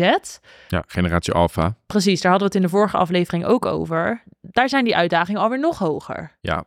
Ja, 0.68 0.84
generatie 0.86 1.32
Alpha. 1.32 1.76
Precies, 1.86 2.20
daar 2.20 2.30
hadden 2.30 2.50
we 2.50 2.56
het 2.56 2.64
in 2.64 2.70
de 2.70 2.76
vorige 2.76 2.96
aflevering 2.96 3.44
ook 3.44 3.66
over. 3.66 4.22
Daar 4.40 4.68
zijn 4.68 4.84
die 4.84 4.96
uitdagingen 4.96 5.40
alweer 5.40 5.58
nog 5.58 5.78
hoger. 5.78 6.36
Ja, 6.40 6.64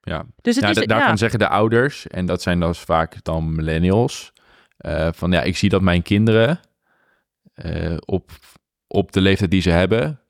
ja. 0.00 0.24
Dus 0.42 0.54
het 0.54 0.64
ja, 0.64 0.80
is, 0.80 0.86
daarvan 0.86 1.18
zeggen 1.18 1.38
de 1.38 1.48
ouders, 1.48 2.06
en 2.06 2.26
dat 2.26 2.42
zijn 2.42 2.60
dan 2.60 2.74
vaak 2.74 3.22
dan 3.22 3.54
millennials, 3.54 4.32
uh, 4.80 5.08
van 5.12 5.30
ja, 5.30 5.42
ik 5.42 5.56
zie 5.56 5.68
dat 5.68 5.82
mijn 5.82 6.02
kinderen 6.02 6.60
uh, 7.64 7.96
op, 8.04 8.30
op 8.86 9.12
de 9.12 9.20
leeftijd 9.20 9.50
die 9.50 9.60
ze 9.60 9.70
hebben, 9.70 10.20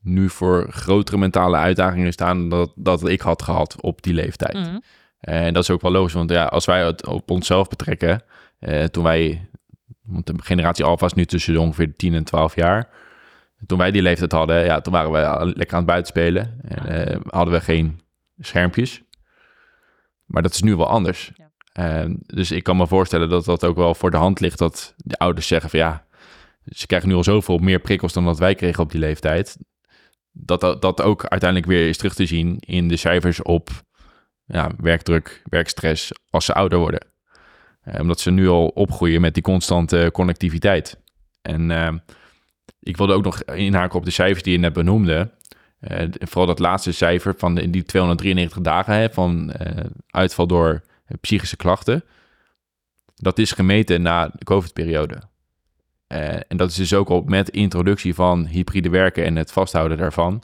nu 0.00 0.28
voor 0.28 0.66
grotere 0.70 1.16
mentale 1.16 1.56
uitdagingen 1.56 2.12
staan 2.12 2.38
dan 2.38 2.48
dat, 2.48 2.72
dat 2.76 3.08
ik 3.08 3.20
had 3.20 3.42
gehad 3.42 3.80
op 3.80 4.02
die 4.02 4.14
leeftijd. 4.14 4.54
Mhm. 4.54 4.78
En 5.20 5.54
dat 5.54 5.62
is 5.62 5.70
ook 5.70 5.80
wel 5.80 5.92
logisch, 5.92 6.12
want 6.12 6.30
ja, 6.30 6.44
als 6.44 6.64
wij 6.64 6.84
het 6.84 7.06
op 7.06 7.30
onszelf 7.30 7.68
betrekken, 7.68 8.22
uh, 8.60 8.84
toen 8.84 9.04
wij, 9.04 9.48
want 10.02 10.26
de 10.26 10.34
generatie 10.36 10.84
Alpha 10.84 11.06
is 11.06 11.14
nu 11.14 11.24
tussen 11.24 11.52
de 11.52 11.60
ongeveer 11.60 11.96
10 11.96 12.14
en 12.14 12.24
12 12.24 12.54
jaar. 12.54 12.88
Toen 13.66 13.78
wij 13.78 13.90
die 13.90 14.02
leeftijd 14.02 14.32
hadden, 14.32 14.64
ja, 14.64 14.80
toen 14.80 14.92
waren 14.92 15.12
we 15.12 15.52
lekker 15.56 15.72
aan 15.72 15.82
het 15.82 15.86
buitenspelen. 15.86 16.60
En 16.62 17.22
hadden 17.28 17.54
we 17.54 17.60
geen 17.60 18.00
schermpjes. 18.38 19.02
Maar 20.24 20.42
dat 20.42 20.54
is 20.54 20.62
nu 20.62 20.76
wel 20.76 20.88
anders. 20.88 21.32
Ja. 21.72 22.06
dus 22.26 22.50
ik 22.50 22.62
kan 22.62 22.76
me 22.76 22.86
voorstellen 22.86 23.28
dat 23.28 23.44
dat 23.44 23.64
ook 23.64 23.76
wel 23.76 23.94
voor 23.94 24.10
de 24.10 24.16
hand 24.16 24.40
ligt 24.40 24.58
dat 24.58 24.94
de 24.96 25.16
ouders 25.16 25.46
zeggen 25.46 25.70
van 25.70 25.78
ja, 25.78 26.03
ze 26.64 26.86
krijgen 26.86 27.08
nu 27.08 27.14
al 27.14 27.24
zoveel 27.24 27.58
meer 27.58 27.78
prikkels 27.78 28.12
dan 28.12 28.24
wat 28.24 28.38
wij 28.38 28.54
kregen 28.54 28.82
op 28.82 28.90
die 28.90 29.00
leeftijd. 29.00 29.56
Dat, 30.32 30.60
dat, 30.60 30.82
dat 30.82 31.02
ook 31.02 31.26
uiteindelijk 31.26 31.70
weer 31.70 31.88
is 31.88 31.96
terug 31.96 32.14
te 32.14 32.26
zien 32.26 32.56
in 32.60 32.88
de 32.88 32.96
cijfers 32.96 33.42
op 33.42 33.70
ja, 34.44 34.70
werkdruk, 34.76 35.42
werkstress 35.44 36.12
als 36.30 36.44
ze 36.44 36.54
ouder 36.54 36.78
worden. 36.78 37.06
Uh, 37.84 38.00
omdat 38.00 38.20
ze 38.20 38.30
nu 38.30 38.48
al 38.48 38.66
opgroeien 38.66 39.20
met 39.20 39.34
die 39.34 39.42
constante 39.42 40.10
connectiviteit. 40.12 41.00
En 41.42 41.70
uh, 41.70 41.92
ik 42.80 42.96
wilde 42.96 43.12
ook 43.12 43.24
nog 43.24 43.42
inhaken 43.42 43.98
op 43.98 44.04
de 44.04 44.10
cijfers 44.10 44.42
die 44.42 44.52
je 44.52 44.58
net 44.58 44.72
benoemde. 44.72 45.30
Uh, 45.80 46.08
vooral 46.10 46.46
dat 46.46 46.58
laatste 46.58 46.92
cijfer 46.92 47.34
van 47.36 47.54
de, 47.54 47.70
die 47.70 47.82
293 47.82 48.62
dagen 48.62 48.94
hè, 48.94 49.10
van 49.10 49.52
uitval 50.10 50.46
door 50.46 50.82
psychische 51.20 51.56
klachten. 51.56 52.04
Dat 53.14 53.38
is 53.38 53.52
gemeten 53.52 54.02
na 54.02 54.28
de 54.28 54.44
COVID-periode. 54.44 55.22
Uh, 56.14 56.34
en 56.48 56.56
dat 56.56 56.70
is 56.70 56.76
dus 56.76 56.94
ook 56.94 57.08
al 57.08 57.22
met 57.26 57.48
introductie 57.48 58.14
van 58.14 58.46
hybride 58.46 58.88
werken 58.88 59.24
en 59.24 59.36
het 59.36 59.52
vasthouden 59.52 59.98
daarvan. 59.98 60.42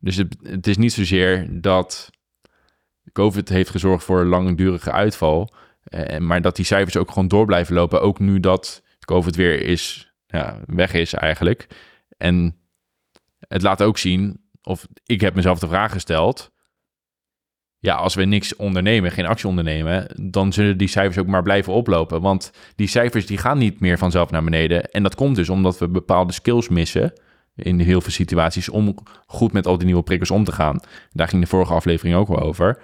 Dus 0.00 0.16
het, 0.42 0.66
is 0.66 0.76
niet 0.76 0.92
zozeer 0.92 1.60
dat 1.60 2.10
COVID 3.12 3.48
heeft 3.48 3.70
gezorgd 3.70 4.04
voor 4.04 4.24
langdurige 4.24 4.92
uitval, 4.92 5.54
maar 6.18 6.42
dat 6.42 6.56
die 6.56 6.64
cijfers 6.64 6.96
ook 6.96 7.08
gewoon 7.10 7.28
door 7.28 7.46
blijven 7.46 7.74
lopen, 7.74 8.00
ook 8.00 8.18
nu 8.18 8.40
dat 8.40 8.82
COVID 9.04 9.36
weer 9.36 9.62
is, 9.62 10.12
ja, 10.26 10.60
weg 10.66 10.92
is 10.92 11.12
eigenlijk. 11.12 11.66
En 12.16 12.56
het 13.38 13.62
laat 13.62 13.82
ook 13.82 13.98
zien, 13.98 14.40
of 14.62 14.86
ik 15.04 15.20
heb 15.20 15.34
mezelf 15.34 15.58
de 15.58 15.68
vraag 15.68 15.92
gesteld. 15.92 16.50
Ja, 17.80 17.94
als 17.94 18.14
we 18.14 18.24
niks 18.24 18.56
ondernemen, 18.56 19.10
geen 19.10 19.26
actie 19.26 19.48
ondernemen, 19.48 20.06
dan 20.30 20.52
zullen 20.52 20.78
die 20.78 20.88
cijfers 20.88 21.18
ook 21.18 21.26
maar 21.26 21.42
blijven 21.42 21.72
oplopen. 21.72 22.20
Want 22.20 22.52
die 22.76 22.86
cijfers 22.86 23.26
die 23.26 23.38
gaan 23.38 23.58
niet 23.58 23.80
meer 23.80 23.98
vanzelf 23.98 24.30
naar 24.30 24.44
beneden. 24.44 24.90
En 24.90 25.02
dat 25.02 25.14
komt 25.14 25.36
dus 25.36 25.48
omdat 25.48 25.78
we 25.78 25.88
bepaalde 25.88 26.32
skills 26.32 26.68
missen 26.68 27.12
in 27.54 27.78
heel 27.78 28.00
veel 28.00 28.12
situaties 28.12 28.68
om 28.68 28.94
goed 29.26 29.52
met 29.52 29.66
al 29.66 29.76
die 29.76 29.86
nieuwe 29.86 30.02
prikkels 30.02 30.30
om 30.30 30.44
te 30.44 30.52
gaan. 30.52 30.80
Daar 31.12 31.28
ging 31.28 31.42
de 31.42 31.48
vorige 31.48 31.72
aflevering 31.72 32.16
ook 32.16 32.28
wel 32.28 32.40
over. 32.40 32.82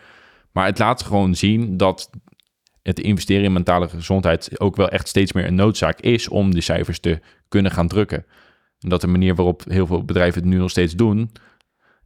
Maar 0.53 0.67
het 0.67 0.79
laat 0.79 1.03
gewoon 1.03 1.35
zien 1.35 1.77
dat 1.77 2.11
het 2.83 3.01
investeren 3.01 3.45
in 3.45 3.53
mentale 3.53 3.89
gezondheid 3.89 4.61
ook 4.61 4.77
wel 4.77 4.89
echt 4.89 5.09
steeds 5.09 5.33
meer 5.33 5.47
een 5.47 5.55
noodzaak 5.55 6.01
is 6.01 6.29
om 6.29 6.55
de 6.55 6.61
cijfers 6.61 6.99
te 6.99 7.21
kunnen 7.49 7.73
gaan 7.73 7.89
drukken. 7.89 8.27
En 8.81 8.89
dat 8.89 9.01
de 9.01 9.07
manier 9.07 9.35
waarop 9.35 9.63
heel 9.69 9.87
veel 9.87 10.05
bedrijven 10.05 10.41
het 10.41 10.51
nu 10.51 10.57
nog 10.57 10.71
steeds 10.71 10.95
doen, 10.95 11.31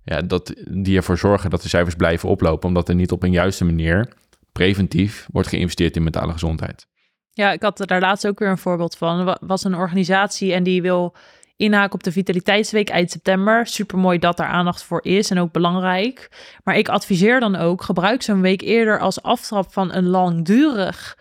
ja, 0.09 0.23
dat 0.23 0.55
die 0.71 0.97
ervoor 0.97 1.19
zorgen 1.19 1.51
dat 1.51 1.63
de 1.63 1.69
cijfers 1.69 1.95
blijven 1.95 2.29
oplopen, 2.29 2.69
omdat 2.69 2.89
er 2.89 2.95
niet 2.95 3.13
op 3.13 3.23
een 3.23 3.33
juiste 3.33 3.65
manier 3.65 4.13
preventief 4.53 5.27
wordt 5.33 5.49
geïnvesteerd 5.49 5.97
in 5.97 6.03
mentale 6.03 6.33
gezondheid. 6.33 6.87
Ja, 7.31 7.53
ik 7.53 7.63
had 7.63 7.83
daar 7.87 8.01
laatst 8.01 8.27
ook 8.27 8.39
weer 8.39 8.49
een 8.49 8.59
voorbeeld 8.59 8.97
van. 8.97 9.29
Er 9.29 9.39
was 9.41 9.65
een 9.65 9.75
organisatie 9.75 10.53
en 10.53 10.63
die 10.63 10.83
wil 10.83 11.15
inhaken 11.57 11.95
op 11.95 12.03
de 12.03 12.13
Vitaliteitsweek 12.13 12.89
eind 12.89 13.11
september. 13.11 13.67
Super 13.67 13.99
mooi 13.99 14.19
dat 14.19 14.37
daar 14.37 14.49
aandacht 14.49 14.83
voor 14.83 15.05
is 15.05 15.31
en 15.31 15.39
ook 15.39 15.53
belangrijk. 15.53 16.31
Maar 16.65 16.77
ik 16.77 16.89
adviseer 16.89 17.41
dan 17.41 17.57
ook: 17.57 17.83
gebruik 17.83 18.23
zo'n 18.23 18.41
week 18.41 18.61
eerder 18.61 18.99
als 18.99 19.23
aftrap 19.23 19.73
van 19.73 19.93
een 19.93 20.07
langdurig 20.07 21.19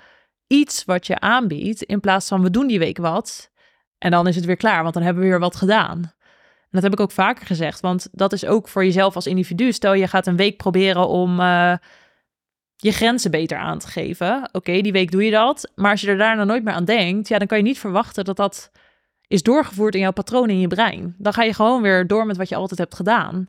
iets 0.47 0.85
wat 0.85 1.07
je 1.07 1.19
aanbiedt, 1.19 1.81
in 1.81 1.99
plaats 1.99 2.27
van 2.27 2.41
we 2.41 2.49
doen 2.49 2.67
die 2.67 2.79
week 2.79 2.97
wat 2.97 3.51
en 3.97 4.11
dan 4.11 4.27
is 4.27 4.35
het 4.35 4.45
weer 4.45 4.57
klaar, 4.57 4.81
want 4.81 4.93
dan 4.93 5.03
hebben 5.03 5.23
we 5.23 5.29
weer 5.29 5.39
wat 5.39 5.55
gedaan. 5.55 6.13
En 6.69 6.73
dat 6.73 6.83
heb 6.83 6.91
ik 6.91 6.99
ook 6.99 7.11
vaker 7.11 7.45
gezegd, 7.45 7.79
want 7.79 8.07
dat 8.11 8.33
is 8.33 8.45
ook 8.45 8.67
voor 8.67 8.85
jezelf 8.85 9.15
als 9.15 9.27
individu. 9.27 9.71
Stel 9.71 9.93
je 9.93 10.07
gaat 10.07 10.27
een 10.27 10.35
week 10.35 10.57
proberen 10.57 11.07
om 11.07 11.39
uh, 11.39 11.73
je 12.75 12.91
grenzen 12.91 13.31
beter 13.31 13.57
aan 13.57 13.79
te 13.79 13.87
geven. 13.87 14.49
Oké, 14.51 14.81
die 14.81 14.91
week 14.91 15.11
doe 15.11 15.25
je 15.25 15.31
dat. 15.31 15.71
Maar 15.75 15.91
als 15.91 16.01
je 16.01 16.07
er 16.07 16.17
daarna 16.17 16.43
nooit 16.43 16.63
meer 16.63 16.73
aan 16.73 16.85
denkt, 16.85 17.27
ja, 17.27 17.37
dan 17.37 17.47
kan 17.47 17.57
je 17.57 17.63
niet 17.63 17.79
verwachten 17.79 18.25
dat 18.25 18.35
dat 18.35 18.71
is 19.27 19.43
doorgevoerd 19.43 19.95
in 19.95 20.01
jouw 20.01 20.11
patroon 20.11 20.49
in 20.49 20.59
je 20.59 20.67
brein. 20.67 21.15
Dan 21.17 21.33
ga 21.33 21.43
je 21.43 21.53
gewoon 21.53 21.81
weer 21.81 22.07
door 22.07 22.25
met 22.25 22.37
wat 22.37 22.49
je 22.49 22.55
altijd 22.55 22.79
hebt 22.79 22.95
gedaan. 22.95 23.47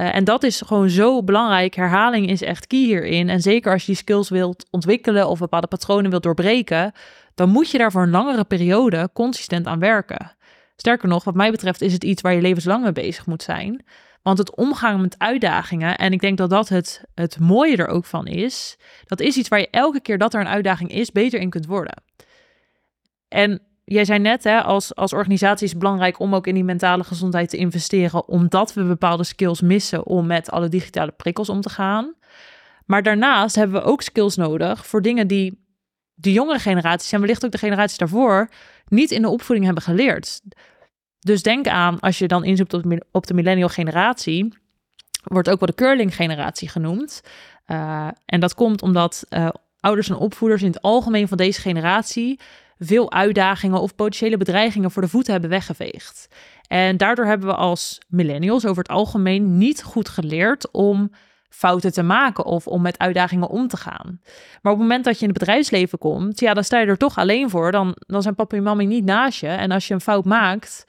Uh, 0.00 0.14
en 0.14 0.24
dat 0.24 0.42
is 0.42 0.60
gewoon 0.60 0.90
zo 0.90 1.22
belangrijk. 1.22 1.74
Herhaling 1.74 2.28
is 2.28 2.42
echt 2.42 2.66
key 2.66 2.78
hierin. 2.78 3.28
En 3.28 3.40
zeker 3.40 3.72
als 3.72 3.80
je 3.80 3.86
die 3.86 3.96
skills 3.96 4.28
wilt 4.28 4.66
ontwikkelen 4.70 5.28
of 5.28 5.38
bepaalde 5.38 5.66
patronen 5.66 6.10
wilt 6.10 6.22
doorbreken, 6.22 6.92
dan 7.34 7.48
moet 7.48 7.70
je 7.70 7.78
daar 7.78 7.92
voor 7.92 8.02
een 8.02 8.10
langere 8.10 8.44
periode 8.44 9.10
consistent 9.12 9.66
aan 9.66 9.78
werken. 9.78 10.35
Sterker 10.76 11.08
nog, 11.08 11.24
wat 11.24 11.34
mij 11.34 11.50
betreft 11.50 11.80
is 11.80 11.92
het 11.92 12.04
iets 12.04 12.22
waar 12.22 12.34
je 12.34 12.40
levenslang 12.40 12.82
mee 12.82 12.92
bezig 12.92 13.26
moet 13.26 13.42
zijn. 13.42 13.84
Want 14.22 14.38
het 14.38 14.56
omgaan 14.56 15.00
met 15.00 15.18
uitdagingen, 15.18 15.96
en 15.96 16.12
ik 16.12 16.20
denk 16.20 16.38
dat 16.38 16.50
dat 16.50 16.68
het, 16.68 17.04
het 17.14 17.38
mooie 17.38 17.76
er 17.76 17.86
ook 17.86 18.04
van 18.04 18.26
is, 18.26 18.78
dat 19.04 19.20
is 19.20 19.36
iets 19.36 19.48
waar 19.48 19.58
je 19.58 19.70
elke 19.70 20.00
keer 20.00 20.18
dat 20.18 20.34
er 20.34 20.40
een 20.40 20.48
uitdaging 20.48 20.90
is, 20.90 21.12
beter 21.12 21.40
in 21.40 21.50
kunt 21.50 21.66
worden. 21.66 22.02
En 23.28 23.62
jij 23.84 24.04
zei 24.04 24.18
net, 24.18 24.44
hè, 24.44 24.62
als, 24.62 24.94
als 24.94 25.12
organisatie 25.12 25.64
is 25.64 25.70
het 25.70 25.78
belangrijk 25.78 26.18
om 26.18 26.34
ook 26.34 26.46
in 26.46 26.54
die 26.54 26.64
mentale 26.64 27.04
gezondheid 27.04 27.50
te 27.50 27.56
investeren, 27.56 28.28
omdat 28.28 28.74
we 28.74 28.84
bepaalde 28.84 29.24
skills 29.24 29.60
missen 29.60 30.06
om 30.06 30.26
met 30.26 30.50
alle 30.50 30.68
digitale 30.68 31.12
prikkels 31.12 31.48
om 31.48 31.60
te 31.60 31.70
gaan. 31.70 32.14
Maar 32.86 33.02
daarnaast 33.02 33.56
hebben 33.56 33.82
we 33.82 33.88
ook 33.88 34.02
skills 34.02 34.36
nodig 34.36 34.86
voor 34.86 35.02
dingen 35.02 35.26
die 35.26 35.65
de 36.16 36.32
jongere 36.32 36.58
generaties 36.58 37.12
en 37.12 37.20
wellicht 37.20 37.44
ook 37.44 37.50
de 37.50 37.58
generaties 37.58 37.98
daarvoor 37.98 38.48
niet 38.88 39.10
in 39.10 39.22
de 39.22 39.28
opvoeding 39.28 39.64
hebben 39.64 39.84
geleerd. 39.84 40.40
Dus 41.20 41.42
denk 41.42 41.68
aan, 41.68 42.00
als 42.00 42.18
je 42.18 42.26
dan 42.26 42.44
inzoekt 42.44 42.74
op 43.12 43.26
de 43.26 43.34
millennial 43.34 43.68
generatie, 43.68 44.54
wordt 45.22 45.50
ook 45.50 45.60
wel 45.60 45.68
de 45.68 45.74
curling 45.74 46.14
generatie 46.14 46.68
genoemd. 46.68 47.22
Uh, 47.66 48.08
en 48.24 48.40
dat 48.40 48.54
komt 48.54 48.82
omdat 48.82 49.24
uh, 49.30 49.48
ouders 49.80 50.08
en 50.08 50.16
opvoeders 50.16 50.62
in 50.62 50.68
het 50.68 50.82
algemeen 50.82 51.28
van 51.28 51.36
deze 51.36 51.60
generatie 51.60 52.40
veel 52.78 53.12
uitdagingen 53.12 53.80
of 53.80 53.94
potentiële 53.94 54.36
bedreigingen 54.36 54.90
voor 54.90 55.02
de 55.02 55.08
voeten 55.08 55.32
hebben 55.32 55.50
weggeveegd. 55.50 56.28
En 56.68 56.96
daardoor 56.96 57.26
hebben 57.26 57.48
we 57.48 57.54
als 57.54 57.98
millennials 58.08 58.66
over 58.66 58.82
het 58.82 58.92
algemeen 58.92 59.58
niet 59.58 59.82
goed 59.82 60.08
geleerd 60.08 60.70
om 60.70 61.10
fouten 61.48 61.92
te 61.92 62.02
maken 62.02 62.44
of 62.44 62.66
om 62.66 62.82
met 62.82 62.98
uitdagingen 62.98 63.48
om 63.48 63.68
te 63.68 63.76
gaan. 63.76 64.20
Maar 64.62 64.72
op 64.72 64.78
het 64.78 64.88
moment 64.88 65.04
dat 65.04 65.14
je 65.18 65.26
in 65.26 65.30
het 65.30 65.38
bedrijfsleven 65.38 65.98
komt, 65.98 66.40
ja, 66.40 66.54
dan 66.54 66.64
sta 66.64 66.78
je 66.78 66.86
er 66.86 66.98
toch 66.98 67.18
alleen 67.18 67.50
voor. 67.50 67.72
Dan, 67.72 67.96
dan 68.06 68.22
zijn 68.22 68.34
papa 68.34 68.56
en 68.56 68.62
mama 68.62 68.82
niet 68.82 69.04
naast 69.04 69.40
je. 69.40 69.48
En 69.48 69.70
als 69.70 69.88
je 69.88 69.94
een 69.94 70.00
fout 70.00 70.24
maakt, 70.24 70.84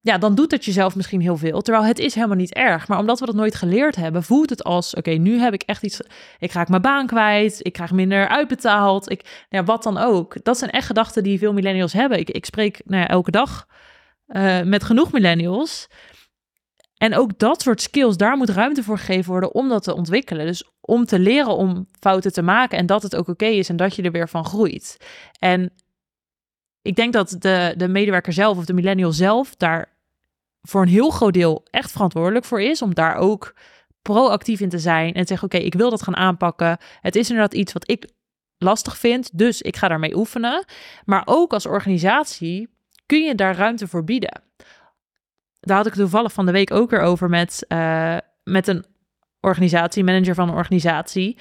ja, 0.00 0.18
dan 0.18 0.34
doet 0.34 0.50
het 0.50 0.64
jezelf 0.64 0.96
misschien 0.96 1.20
heel 1.20 1.36
veel. 1.36 1.60
Terwijl 1.60 1.84
het 1.84 1.98
is 1.98 2.14
helemaal 2.14 2.36
niet 2.36 2.54
erg. 2.54 2.88
Maar 2.88 2.98
omdat 2.98 3.20
we 3.20 3.26
dat 3.26 3.34
nooit 3.34 3.54
geleerd 3.54 3.96
hebben, 3.96 4.22
voelt 4.22 4.50
het 4.50 4.64
als: 4.64 4.94
oké, 4.94 5.10
nu 5.10 5.38
heb 5.38 5.54
ik 5.54 5.62
echt 5.62 5.82
iets. 5.82 6.00
Ik 6.38 6.52
raak 6.52 6.68
mijn 6.68 6.82
baan 6.82 7.06
kwijt. 7.06 7.60
Ik 7.62 7.72
krijg 7.72 7.92
minder 7.92 8.28
uitbetaald. 8.28 9.10
Ik, 9.10 9.22
nou 9.22 9.34
ja, 9.48 9.64
wat 9.64 9.82
dan 9.82 9.98
ook. 9.98 10.44
Dat 10.44 10.58
zijn 10.58 10.70
echt 10.70 10.86
gedachten 10.86 11.22
die 11.22 11.38
veel 11.38 11.52
millennials 11.52 11.92
hebben. 11.92 12.18
Ik, 12.18 12.30
ik 12.30 12.44
spreek 12.44 12.80
nou 12.84 13.02
ja, 13.02 13.08
elke 13.08 13.30
dag 13.30 13.66
uh, 14.28 14.62
met 14.62 14.84
genoeg 14.84 15.12
millennials. 15.12 15.88
En 16.98 17.14
ook 17.14 17.38
dat 17.38 17.62
soort 17.62 17.82
skills, 17.82 18.16
daar 18.16 18.36
moet 18.36 18.48
ruimte 18.48 18.82
voor 18.82 18.98
gegeven 18.98 19.30
worden 19.30 19.54
om 19.54 19.68
dat 19.68 19.82
te 19.82 19.94
ontwikkelen. 19.94 20.46
Dus 20.46 20.70
om 20.80 21.04
te 21.04 21.18
leren 21.18 21.56
om 21.56 21.88
fouten 22.00 22.32
te 22.32 22.42
maken 22.42 22.78
en 22.78 22.86
dat 22.86 23.02
het 23.02 23.16
ook 23.16 23.28
oké 23.28 23.46
is 23.46 23.68
en 23.68 23.76
dat 23.76 23.94
je 23.94 24.02
er 24.02 24.12
weer 24.12 24.28
van 24.28 24.44
groeit. 24.44 24.96
En 25.38 25.72
ik 26.82 26.96
denk 26.96 27.12
dat 27.12 27.36
de, 27.38 27.74
de 27.76 27.88
medewerker 27.88 28.32
zelf 28.32 28.56
of 28.58 28.64
de 28.64 28.72
millennial 28.72 29.12
zelf 29.12 29.56
daar 29.56 29.96
voor 30.62 30.82
een 30.82 30.88
heel 30.88 31.10
groot 31.10 31.32
deel 31.32 31.66
echt 31.70 31.90
verantwoordelijk 31.90 32.44
voor 32.44 32.60
is. 32.60 32.82
Om 32.82 32.94
daar 32.94 33.16
ook 33.16 33.54
proactief 34.02 34.60
in 34.60 34.68
te 34.68 34.78
zijn 34.78 35.14
en 35.14 35.20
te 35.20 35.28
zeggen: 35.28 35.46
Oké, 35.46 35.56
ik 35.56 35.74
wil 35.74 35.90
dat 35.90 36.02
gaan 36.02 36.16
aanpakken. 36.16 36.78
Het 37.00 37.16
is 37.16 37.30
inderdaad 37.30 37.54
iets 37.54 37.72
wat 37.72 37.90
ik 37.90 38.08
lastig 38.58 38.98
vind, 38.98 39.38
dus 39.38 39.62
ik 39.62 39.76
ga 39.76 39.88
daarmee 39.88 40.16
oefenen. 40.16 40.64
Maar 41.04 41.22
ook 41.24 41.52
als 41.52 41.66
organisatie 41.66 42.68
kun 43.06 43.22
je 43.22 43.34
daar 43.34 43.56
ruimte 43.56 43.88
voor 43.88 44.04
bieden. 44.04 44.47
Daar 45.60 45.76
had 45.76 45.86
ik 45.86 45.94
toevallig 45.94 46.32
van 46.32 46.46
de 46.46 46.52
week 46.52 46.70
ook 46.70 46.90
weer 46.90 47.00
over 47.00 47.28
met, 47.28 47.64
uh, 47.68 48.16
met 48.44 48.68
een 48.68 48.84
organisatie, 49.40 50.04
manager 50.04 50.34
van 50.34 50.48
een 50.48 50.54
organisatie. 50.54 51.38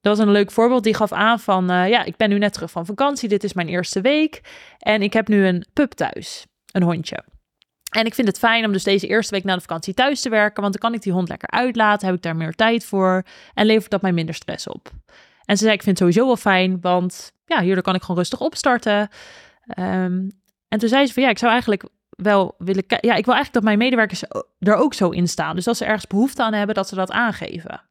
Dat 0.00 0.16
was 0.16 0.26
een 0.26 0.32
leuk 0.32 0.50
voorbeeld. 0.50 0.84
Die 0.84 0.94
gaf 0.94 1.12
aan 1.12 1.40
van, 1.40 1.70
uh, 1.70 1.88
ja, 1.88 2.04
ik 2.04 2.16
ben 2.16 2.28
nu 2.28 2.38
net 2.38 2.52
terug 2.52 2.70
van 2.70 2.86
vakantie. 2.86 3.28
Dit 3.28 3.44
is 3.44 3.52
mijn 3.52 3.68
eerste 3.68 4.00
week. 4.00 4.40
En 4.78 5.02
ik 5.02 5.12
heb 5.12 5.28
nu 5.28 5.46
een 5.46 5.66
pup 5.72 5.92
thuis, 5.92 6.46
een 6.72 6.82
hondje. 6.82 7.24
En 7.94 8.06
ik 8.06 8.14
vind 8.14 8.28
het 8.28 8.38
fijn 8.38 8.64
om 8.64 8.72
dus 8.72 8.82
deze 8.82 9.06
eerste 9.06 9.34
week 9.34 9.44
na 9.44 9.54
de 9.54 9.60
vakantie 9.60 9.94
thuis 9.94 10.20
te 10.20 10.28
werken, 10.28 10.62
want 10.62 10.72
dan 10.72 10.82
kan 10.82 10.98
ik 10.98 11.02
die 11.02 11.12
hond 11.12 11.28
lekker 11.28 11.50
uitlaten, 11.50 12.06
heb 12.06 12.16
ik 12.16 12.22
daar 12.22 12.36
meer 12.36 12.54
tijd 12.54 12.84
voor 12.84 13.22
en 13.54 13.66
levert 13.66 13.90
dat 13.90 14.02
mij 14.02 14.12
minder 14.12 14.34
stress 14.34 14.68
op. 14.68 14.90
En 15.44 15.56
ze 15.56 15.62
zei, 15.64 15.74
ik 15.74 15.82
vind 15.82 15.98
het 15.98 16.08
sowieso 16.08 16.26
wel 16.26 16.36
fijn, 16.36 16.80
want 16.80 17.32
ja, 17.44 17.60
hierdoor 17.60 17.82
kan 17.82 17.94
ik 17.94 18.00
gewoon 18.00 18.16
rustig 18.16 18.40
opstarten. 18.40 19.08
Um, 19.78 20.30
en 20.68 20.78
toen 20.78 20.88
zei 20.88 21.06
ze 21.06 21.12
van, 21.12 21.22
ja, 21.22 21.28
ik 21.28 21.38
zou 21.38 21.50
eigenlijk 21.50 21.84
wel 22.16 22.54
willen... 22.58 22.84
Ja, 22.86 23.14
ik 23.14 23.24
wil 23.24 23.34
eigenlijk 23.34 23.52
dat 23.52 23.62
mijn 23.62 23.78
medewerkers 23.78 24.22
er 24.58 24.74
ook 24.74 24.94
zo 24.94 25.10
in 25.10 25.28
staan. 25.28 25.54
Dus 25.54 25.66
als 25.66 25.78
ze 25.78 25.84
ergens 25.84 26.06
behoefte 26.06 26.42
aan 26.42 26.52
hebben, 26.52 26.74
dat 26.74 26.88
ze 26.88 26.94
dat 26.94 27.10
aangeven. 27.10 27.82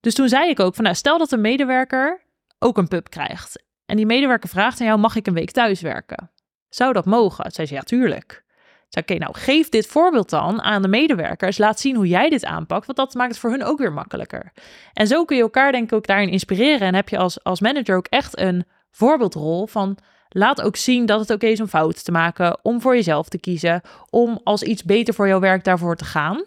Dus 0.00 0.14
toen 0.14 0.28
zei 0.28 0.50
ik 0.50 0.60
ook 0.60 0.74
van, 0.74 0.84
nou, 0.84 0.96
stel 0.96 1.18
dat 1.18 1.32
een 1.32 1.40
medewerker 1.40 2.22
ook 2.58 2.78
een 2.78 2.88
pup 2.88 3.10
krijgt. 3.10 3.62
En 3.86 3.96
die 3.96 4.06
medewerker 4.06 4.48
vraagt 4.48 4.80
aan 4.80 4.86
jou, 4.86 4.98
mag 4.98 5.16
ik 5.16 5.26
een 5.26 5.34
week 5.34 5.50
thuis 5.50 5.80
werken? 5.80 6.30
Zou 6.68 6.92
dat 6.92 7.04
mogen? 7.04 7.50
Zei 7.50 7.66
ze, 7.66 7.74
ja, 7.74 7.80
tuurlijk. 7.80 8.44
Zei, 8.88 9.04
oké, 9.04 9.14
nou, 9.18 9.38
geef 9.38 9.68
dit 9.68 9.86
voorbeeld 9.86 10.30
dan 10.30 10.62
aan 10.62 10.82
de 10.82 10.88
medewerkers. 10.88 11.58
Laat 11.58 11.80
zien 11.80 11.96
hoe 11.96 12.06
jij 12.06 12.28
dit 12.28 12.44
aanpakt, 12.44 12.86
want 12.86 12.98
dat 12.98 13.14
maakt 13.14 13.30
het 13.30 13.38
voor 13.38 13.50
hun 13.50 13.64
ook 13.64 13.78
weer 13.78 13.92
makkelijker. 13.92 14.52
En 14.92 15.06
zo 15.06 15.24
kun 15.24 15.36
je 15.36 15.42
elkaar 15.42 15.72
denk 15.72 15.84
ik 15.84 15.92
ook 15.92 16.06
daarin 16.06 16.28
inspireren. 16.28 16.86
En 16.86 16.94
heb 16.94 17.08
je 17.08 17.18
als, 17.18 17.44
als 17.44 17.60
manager 17.60 17.96
ook 17.96 18.06
echt 18.06 18.38
een 18.38 18.64
voorbeeldrol 18.90 19.66
van... 19.66 19.98
Laat 20.32 20.62
ook 20.62 20.76
zien 20.76 21.06
dat 21.06 21.20
het 21.20 21.30
oké 21.30 21.46
is 21.46 21.60
om 21.60 21.66
fouten 21.66 22.04
te 22.04 22.12
maken, 22.12 22.58
om 22.62 22.80
voor 22.80 22.94
jezelf 22.94 23.28
te 23.28 23.38
kiezen, 23.38 23.80
om 24.10 24.40
als 24.44 24.62
iets 24.62 24.84
beter 24.84 25.14
voor 25.14 25.28
jouw 25.28 25.40
werk 25.40 25.64
daarvoor 25.64 25.96
te 25.96 26.04
gaan. 26.04 26.44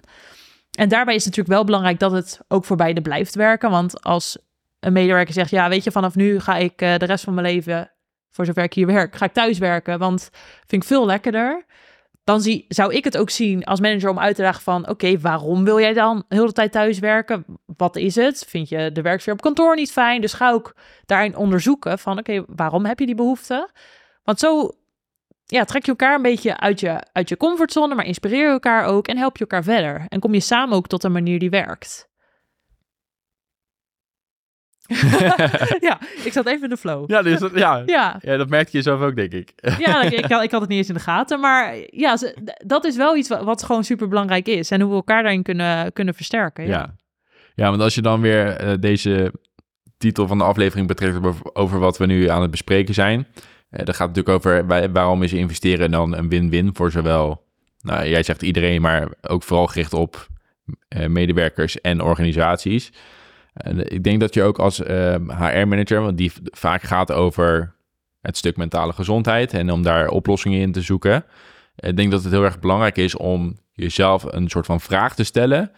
En 0.72 0.90
daarbij 0.90 1.16
is 1.16 1.26
het 1.26 1.36
natuurlijk 1.36 1.56
wel 1.56 1.66
belangrijk 1.66 2.00
dat 2.00 2.12
het 2.12 2.40
ook 2.48 2.66
voor 2.66 2.78
beide 2.78 3.02
blijft 3.02 3.36
werken. 3.36 3.70
Want 3.70 4.04
als 4.04 4.38
een 4.80 4.94
medewerker 4.94 5.34
zegt, 5.34 5.50
ja, 5.50 5.70
weet 5.70 5.84
je, 5.84 5.92
vanaf 5.92 6.16
nu 6.16 6.40
ga 6.40 6.56
ik 6.56 6.82
eh, 6.82 6.98
de 6.98 7.06
rest 7.06 7.24
van 7.24 7.34
mijn 7.34 7.48
leven, 7.48 7.92
voor 8.32 8.46
zover 8.46 8.64
ik 8.64 8.74
hier 8.74 8.88
werk, 8.88 9.16
ga 9.16 9.26
ik 9.26 9.34
thuis 9.34 9.58
werken, 9.58 10.00
want 10.00 10.30
vind 10.68 10.82
ik 10.82 10.88
veel 10.88 11.06
lekkerder 11.06 11.66
dan 12.26 12.42
zou 12.68 12.94
ik 12.94 13.04
het 13.04 13.18
ook 13.18 13.30
zien 13.30 13.64
als 13.64 13.80
manager 13.80 14.10
om 14.10 14.20
uit 14.20 14.36
te 14.36 14.42
leggen 14.42 14.64
van... 14.64 14.90
oké, 14.90 15.20
waarom 15.20 15.64
wil 15.64 15.80
jij 15.80 15.94
dan 15.94 16.16
heel 16.16 16.26
de 16.28 16.36
hele 16.36 16.52
tijd 16.52 16.72
thuis 16.72 17.00
werken? 17.00 17.46
Wat 17.78 17.96
is 17.96 18.16
het? 18.16 18.46
Vind 18.48 18.70
je 18.70 18.92
de 18.92 19.02
werksfeer 19.02 19.34
op 19.34 19.42
kantoor 19.42 19.76
niet 19.76 19.92
fijn? 19.92 20.22
Dus 20.22 20.34
ga 20.34 20.52
ook 20.52 20.76
daarin 21.06 21.36
onderzoeken 21.36 22.00
van... 22.00 22.20
oké, 22.20 22.44
waarom 22.48 22.86
heb 22.86 23.00
je 23.00 23.06
die 23.06 23.16
behoefte? 23.16 23.70
Want 24.24 24.40
zo 24.40 24.72
ja, 25.46 25.64
trek 25.64 25.86
je 25.86 25.92
elkaar 25.92 26.16
een 26.16 26.22
beetje 26.22 26.58
uit 26.58 26.80
je, 26.80 27.00
uit 27.12 27.30
je 27.30 27.38
comfortzone... 27.38 27.96
maar 27.96 28.06
inspireer 28.06 28.46
je 28.46 28.52
elkaar 28.52 28.86
ook 28.86 29.08
en 29.08 29.18
help 29.18 29.38
je 29.38 29.42
elkaar 29.42 29.64
verder. 29.64 30.06
En 30.08 30.20
kom 30.20 30.34
je 30.34 30.40
samen 30.40 30.76
ook 30.76 30.88
tot 30.88 31.04
een 31.04 31.12
manier 31.12 31.40
die 31.40 31.50
werkt. 31.50 32.10
ja, 35.88 36.00
ik 36.24 36.32
zat 36.32 36.46
even 36.46 36.64
in 36.64 36.70
de 36.70 36.78
flow. 36.78 37.10
Ja, 37.10 37.22
dus 37.22 37.40
dat, 37.40 37.52
ja. 37.56 37.84
ja. 37.86 38.20
ja. 38.22 38.38
dat 38.38 38.50
merkte 38.50 38.78
je 38.78 38.84
zelf 38.84 39.02
ook, 39.02 39.16
denk 39.16 39.32
ik. 39.32 39.54
ja, 39.86 40.02
ik, 40.02 40.12
ik, 40.12 40.32
had, 40.32 40.44
ik 40.44 40.52
had 40.52 40.62
het 40.62 40.70
niet 40.70 40.78
eens 40.78 40.88
in 40.88 40.94
de 40.94 41.00
gaten. 41.00 41.40
Maar 41.40 41.76
ja, 41.90 42.18
dat 42.66 42.86
is 42.86 42.96
wel 42.96 43.16
iets 43.16 43.30
wat, 43.30 43.44
wat 43.44 43.64
gewoon 43.64 43.84
super 43.84 44.08
belangrijk 44.08 44.48
is. 44.48 44.72
En 44.72 44.82
hoe 44.82 44.90
we 44.90 44.96
elkaar 44.96 45.24
daarin 45.24 45.44
kunnen, 45.44 45.94
kunnen 45.94 46.14
versterken. 46.14 46.68
Ja. 46.68 46.72
ja. 46.72 46.96
Ja, 47.56 47.70
want 47.70 47.82
als 47.82 47.96
je 47.96 48.02
dan 48.02 48.22
weer 48.22 48.64
uh, 48.64 48.74
deze 48.80 49.34
titel 49.98 50.28
van 50.28 50.38
de 50.38 50.44
aflevering 50.44 50.88
betrekt 50.88 51.20
over, 51.54 51.80
wat 51.80 51.98
we 51.98 52.06
nu 52.06 52.28
aan 52.28 52.42
het 52.42 52.52
bespreken 52.52 52.94
zijn. 52.94 53.28
Uh, 53.72 53.86
dat 53.86 53.96
gaat 53.96 54.08
natuurlijk 54.08 54.36
over 54.36 54.92
waarom 54.92 55.24
is 55.24 55.34
investeren 55.34 55.92
dan 55.92 56.16
een 56.16 56.30
win-win 56.30 56.70
voor 56.74 56.92
zowel, 56.92 57.44
nou 57.82 58.08
jij 58.08 58.24
zegt 58.24 58.42
iedereen, 58.42 58.82
maar 58.82 59.08
ook 59.22 59.44
vooral 59.44 59.68
gericht 59.68 59.94
op 59.94 60.28
uh, 60.98 61.08
medewerkers 61.08 61.82
en 61.82 62.02
organisaties. 62.02 62.92
En 63.56 63.92
ik 63.92 64.04
denk 64.04 64.20
dat 64.20 64.34
je 64.34 64.44
ook 64.44 64.60
als 64.60 64.78
HR-manager, 64.78 65.96
ehm, 65.96 66.04
want 66.04 66.18
die 66.18 66.32
vaak 66.44 66.82
gaat 66.82 67.12
over 67.12 67.76
het 68.22 68.38
stuk 68.38 68.58
mentale 68.58 68.94
gezondheid 68.94 69.54
en 69.54 69.72
om 69.72 69.84
daar 69.84 70.08
oplossingen 70.08 70.60
in 70.60 70.72
te 70.72 70.82
zoeken. 70.82 71.26
Ik 71.76 71.98
denk 71.98 72.12
dat 72.12 72.24
het 72.24 72.32
heel 72.32 72.44
erg 72.44 72.60
belangrijk 72.60 72.98
is 72.98 73.16
om 73.16 73.58
jezelf 73.72 74.24
een 74.28 74.50
soort 74.50 74.66
van 74.66 74.82
vraag 74.82 75.16
te 75.16 75.24
stellen. 75.24 75.72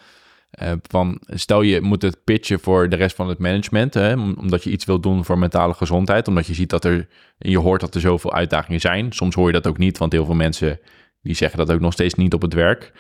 Uh, 0.62 0.72
van, 0.82 1.20
stel 1.26 1.62
je 1.62 1.82
moet 1.82 2.02
het 2.02 2.24
pitchen 2.24 2.60
voor 2.60 2.90
de 2.90 2.96
rest 2.96 3.16
van 3.16 3.30
het 3.30 3.40
management, 3.40 3.94
hè, 3.94 4.14
omdat 4.14 4.64
je 4.64 4.70
iets 4.70 4.86
wil 4.86 5.00
doen 5.00 5.26
voor 5.26 5.38
mentale 5.38 5.74
gezondheid, 5.74 6.28
omdat 6.28 6.48
je 6.48 6.54
ziet 6.54 6.70
dat 6.70 6.86
er, 6.86 7.08
je 7.38 7.58
hoort 7.58 7.82
dat 7.82 7.96
er 7.96 8.02
zoveel 8.02 8.34
uitdagingen 8.34 8.80
zijn. 8.80 9.12
Soms 9.12 9.36
hoor 9.36 9.48
je 9.48 9.54
dat 9.54 9.68
ook 9.68 9.78
niet, 9.78 9.98
want 9.98 10.12
heel 10.12 10.26
veel 10.26 10.36
mensen 10.36 10.80
die 11.22 11.36
zeggen 11.36 11.58
dat 11.58 11.72
ook 11.72 11.80
nog 11.80 11.94
steeds 11.94 12.14
niet 12.14 12.34
op 12.34 12.42
het 12.42 12.54
werk. 12.54 12.92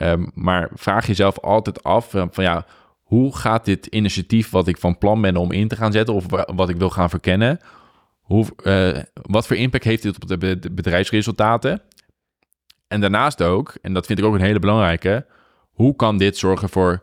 Um, 0.00 0.30
maar 0.34 0.68
vraag 0.74 1.06
jezelf 1.06 1.38
altijd 1.38 1.82
af 1.82 2.10
van 2.10 2.44
ja, 2.44 2.66
hoe 3.06 3.36
gaat 3.36 3.64
dit 3.64 3.86
initiatief 3.86 4.50
wat 4.50 4.68
ik 4.68 4.78
van 4.78 4.98
plan 4.98 5.20
ben 5.20 5.36
om 5.36 5.52
in 5.52 5.68
te 5.68 5.76
gaan 5.76 5.92
zetten 5.92 6.14
of 6.14 6.24
wat 6.54 6.68
ik 6.68 6.76
wil 6.76 6.90
gaan 6.90 7.10
verkennen, 7.10 7.60
hoe, 8.20 8.46
uh, 8.62 9.02
wat 9.12 9.46
voor 9.46 9.56
impact 9.56 9.84
heeft 9.84 10.02
dit 10.02 10.14
op 10.14 10.28
de 10.28 10.70
bedrijfsresultaten? 10.72 11.82
En 12.88 13.00
daarnaast 13.00 13.42
ook, 13.42 13.74
en 13.82 13.92
dat 13.92 14.06
vind 14.06 14.18
ik 14.18 14.24
ook 14.24 14.34
een 14.34 14.40
hele 14.40 14.58
belangrijke, 14.58 15.26
hoe 15.70 15.96
kan 15.96 16.18
dit 16.18 16.36
zorgen 16.36 16.68
voor 16.68 17.02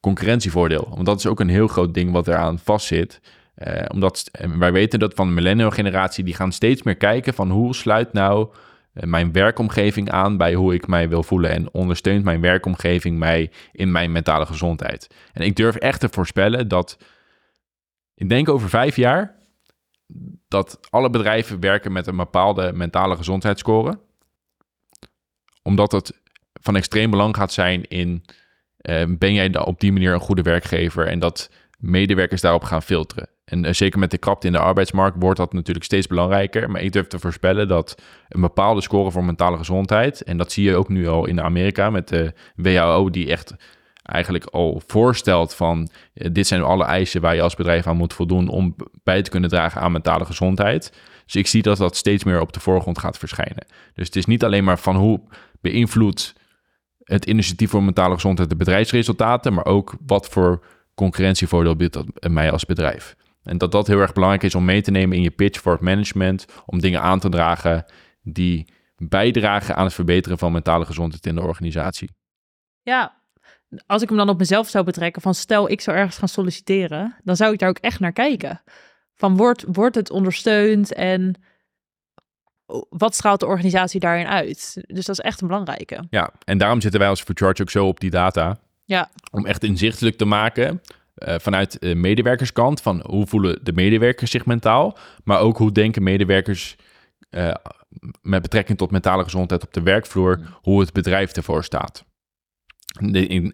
concurrentievoordeel? 0.00 0.86
Want 0.90 1.06
dat 1.06 1.18
is 1.18 1.26
ook 1.26 1.40
een 1.40 1.48
heel 1.48 1.68
groot 1.68 1.94
ding 1.94 2.12
wat 2.12 2.28
eraan 2.28 2.58
vastzit. 2.58 3.20
Uh, 3.56 3.84
omdat 3.88 4.30
wij 4.58 4.72
weten 4.72 4.98
dat 4.98 5.14
van 5.14 5.26
de 5.26 5.34
millennial 5.34 5.70
generatie, 5.70 6.24
die 6.24 6.34
gaan 6.34 6.52
steeds 6.52 6.82
meer 6.82 6.96
kijken 6.96 7.34
van 7.34 7.50
hoe 7.50 7.74
sluit 7.74 8.12
nou 8.12 8.48
eh, 8.50 8.58
mijn 8.94 9.32
werkomgeving 9.32 10.10
aan 10.10 10.36
bij 10.36 10.54
hoe 10.54 10.74
ik 10.74 10.86
mij 10.86 11.08
wil 11.08 11.22
voelen 11.22 11.50
en 11.50 11.72
ondersteunt 11.72 12.24
mijn 12.24 12.40
werkomgeving 12.40 13.18
mij 13.18 13.50
in 13.72 13.92
mijn 13.92 14.12
mentale 14.12 14.46
gezondheid. 14.46 15.14
En 15.32 15.42
ik 15.42 15.56
durf 15.56 15.76
echt 15.76 16.00
te 16.00 16.08
voorspellen 16.10 16.68
dat, 16.68 16.98
ik 18.14 18.28
denk 18.28 18.48
over 18.48 18.68
vijf 18.68 18.96
jaar, 18.96 19.36
dat 20.48 20.78
alle 20.90 21.10
bedrijven 21.10 21.60
werken 21.60 21.92
met 21.92 22.06
een 22.06 22.16
bepaalde 22.16 22.72
mentale 22.72 23.16
gezondheidsscore. 23.16 24.00
Omdat 25.62 25.92
het 25.92 26.20
van 26.52 26.76
extreem 26.76 27.10
belang 27.10 27.36
gaat 27.36 27.52
zijn 27.52 27.88
in, 27.88 28.24
uh, 28.82 29.04
ben 29.18 29.32
jij 29.32 29.58
op 29.58 29.80
die 29.80 29.92
manier 29.92 30.12
een 30.12 30.20
goede 30.20 30.42
werkgever 30.42 31.06
en 31.06 31.18
dat 31.18 31.50
medewerkers 31.78 32.40
daarop 32.40 32.64
gaan 32.64 32.82
filteren. 32.82 33.28
En 33.44 33.64
eh, 33.64 33.72
zeker 33.72 33.98
met 33.98 34.10
de 34.10 34.18
krapte 34.18 34.46
in 34.46 34.52
de 34.52 34.58
arbeidsmarkt 34.58 35.16
wordt 35.18 35.38
dat 35.38 35.52
natuurlijk 35.52 35.84
steeds 35.84 36.06
belangrijker. 36.06 36.70
Maar 36.70 36.82
ik 36.82 36.92
durf 36.92 37.06
te 37.06 37.18
voorspellen 37.18 37.68
dat 37.68 38.02
een 38.28 38.40
bepaalde 38.40 38.80
score 38.80 39.10
voor 39.10 39.24
mentale 39.24 39.56
gezondheid, 39.56 40.22
en 40.22 40.36
dat 40.36 40.52
zie 40.52 40.64
je 40.64 40.76
ook 40.76 40.88
nu 40.88 41.08
al 41.08 41.26
in 41.26 41.40
Amerika 41.40 41.90
met 41.90 42.08
de 42.08 42.32
WHO, 42.56 43.10
die 43.10 43.30
echt 43.30 43.54
eigenlijk 44.02 44.44
al 44.44 44.82
voorstelt 44.86 45.54
van 45.54 45.88
eh, 46.14 46.28
dit 46.32 46.46
zijn 46.46 46.62
alle 46.62 46.84
eisen 46.84 47.20
waar 47.20 47.34
je 47.34 47.42
als 47.42 47.54
bedrijf 47.54 47.86
aan 47.86 47.96
moet 47.96 48.14
voldoen 48.14 48.48
om 48.48 48.76
bij 49.02 49.22
te 49.22 49.30
kunnen 49.30 49.50
dragen 49.50 49.80
aan 49.80 49.92
mentale 49.92 50.24
gezondheid. 50.24 50.92
Dus 51.24 51.34
ik 51.34 51.46
zie 51.46 51.62
dat 51.62 51.76
dat 51.76 51.96
steeds 51.96 52.24
meer 52.24 52.40
op 52.40 52.52
de 52.52 52.60
voorgrond 52.60 52.98
gaat 52.98 53.18
verschijnen. 53.18 53.66
Dus 53.94 54.06
het 54.06 54.16
is 54.16 54.26
niet 54.26 54.44
alleen 54.44 54.64
maar 54.64 54.78
van 54.78 54.96
hoe 54.96 55.20
beïnvloedt 55.60 56.34
het 57.04 57.24
initiatief 57.24 57.70
voor 57.70 57.82
mentale 57.82 58.14
gezondheid 58.14 58.48
de 58.48 58.56
bedrijfsresultaten, 58.56 59.52
maar 59.54 59.64
ook 59.64 59.94
wat 60.06 60.28
voor 60.28 60.64
concurrentievoordeel 60.94 61.76
biedt 61.76 61.92
dat 61.92 62.06
mij 62.20 62.50
als 62.50 62.64
bedrijf. 62.64 63.16
En 63.42 63.58
dat 63.58 63.72
dat 63.72 63.86
heel 63.86 64.00
erg 64.00 64.12
belangrijk 64.12 64.42
is 64.42 64.54
om 64.54 64.64
mee 64.64 64.82
te 64.82 64.90
nemen 64.90 65.16
in 65.16 65.22
je 65.22 65.30
pitch 65.30 65.60
voor 65.60 65.72
het 65.72 65.80
management, 65.80 66.46
om 66.66 66.80
dingen 66.80 67.00
aan 67.00 67.18
te 67.18 67.28
dragen 67.28 67.84
die 68.22 68.72
bijdragen 68.96 69.76
aan 69.76 69.84
het 69.84 69.94
verbeteren 69.94 70.38
van 70.38 70.52
mentale 70.52 70.84
gezondheid 70.84 71.26
in 71.26 71.34
de 71.34 71.42
organisatie. 71.42 72.10
Ja, 72.82 73.22
als 73.86 74.02
ik 74.02 74.08
hem 74.08 74.18
dan 74.18 74.28
op 74.28 74.38
mezelf 74.38 74.68
zou 74.68 74.84
betrekken, 74.84 75.22
van 75.22 75.34
stel 75.34 75.70
ik 75.70 75.80
zou 75.80 75.96
ergens 75.96 76.18
gaan 76.18 76.28
solliciteren, 76.28 77.16
dan 77.22 77.36
zou 77.36 77.52
ik 77.52 77.58
daar 77.58 77.68
ook 77.68 77.78
echt 77.78 78.00
naar 78.00 78.12
kijken. 78.12 78.62
Van 79.14 79.36
wordt, 79.36 79.64
wordt 79.66 79.94
het 79.94 80.10
ondersteund 80.10 80.92
en 80.92 81.34
wat 82.88 83.14
straalt 83.14 83.40
de 83.40 83.46
organisatie 83.46 84.00
daarin 84.00 84.26
uit? 84.26 84.82
Dus 84.86 85.04
dat 85.04 85.18
is 85.18 85.24
echt 85.24 85.40
een 85.40 85.46
belangrijke. 85.46 86.06
Ja, 86.10 86.32
en 86.44 86.58
daarom 86.58 86.80
zitten 86.80 87.00
wij 87.00 87.08
als 87.08 87.22
Charge 87.34 87.62
ook 87.62 87.70
zo 87.70 87.86
op 87.86 88.00
die 88.00 88.10
data. 88.10 88.58
Ja. 88.84 89.10
Om 89.30 89.46
echt 89.46 89.64
inzichtelijk 89.64 90.16
te 90.16 90.24
maken 90.24 90.80
uh, 91.18 91.34
vanuit 91.38 91.80
de 91.80 91.94
medewerkerskant 91.94 92.80
van 92.80 93.02
hoe 93.06 93.26
voelen 93.26 93.58
de 93.62 93.72
medewerkers 93.72 94.30
zich 94.30 94.46
mentaal, 94.46 94.98
maar 95.24 95.40
ook 95.40 95.56
hoe 95.56 95.72
denken 95.72 96.02
medewerkers 96.02 96.76
uh, 97.30 97.54
met 98.22 98.42
betrekking 98.42 98.78
tot 98.78 98.90
mentale 98.90 99.24
gezondheid 99.24 99.62
op 99.62 99.72
de 99.72 99.82
werkvloer, 99.82 100.40
hoe 100.62 100.80
het 100.80 100.92
bedrijf 100.92 101.32
ervoor 101.32 101.64
staat. 101.64 102.04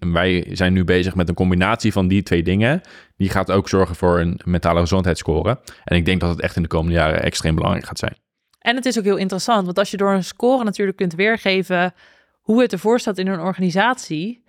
wij 0.01 0.49
zijn 0.53 0.73
nu 0.73 0.85
bezig 0.85 1.15
met 1.15 1.29
een 1.29 1.35
combinatie 1.35 1.93
van 1.93 2.09
die 2.09 2.23
twee 2.23 2.43
dingen. 2.43 2.81
Die 3.17 3.29
gaat 3.29 3.51
ook 3.51 3.69
zorgen 3.69 3.97
voor 3.97 4.21
een 4.21 4.41
mentale 4.45 4.81
gezondheidsscore. 4.81 5.61
En 5.85 5.97
ik 5.97 6.05
denk 6.05 6.21
dat 6.21 6.31
het 6.31 6.41
echt 6.41 6.57
in 6.57 6.63
de 6.63 6.69
komende 6.69 6.97
jaren 6.97 7.23
extreem 7.23 7.55
belangrijk 7.55 7.87
gaat 7.87 7.99
zijn. 7.99 8.17
En 8.59 8.77
het 8.77 8.87
is 8.87 8.99
ook 8.99 9.05
heel 9.05 9.17
interessant, 9.17 9.65
want 9.65 9.79
als 9.79 9.91
je 9.91 9.97
door 9.97 10.13
een 10.13 10.25
score 10.25 10.65
natuurlijk 10.65 10.97
kunt 10.97 11.15
weergeven 11.15 11.95
hoe 12.41 12.63
het 12.63 12.73
ervoor 12.73 13.01
staat 13.01 13.19
in 13.19 13.27
een 13.27 13.41
organisatie, 13.41 14.45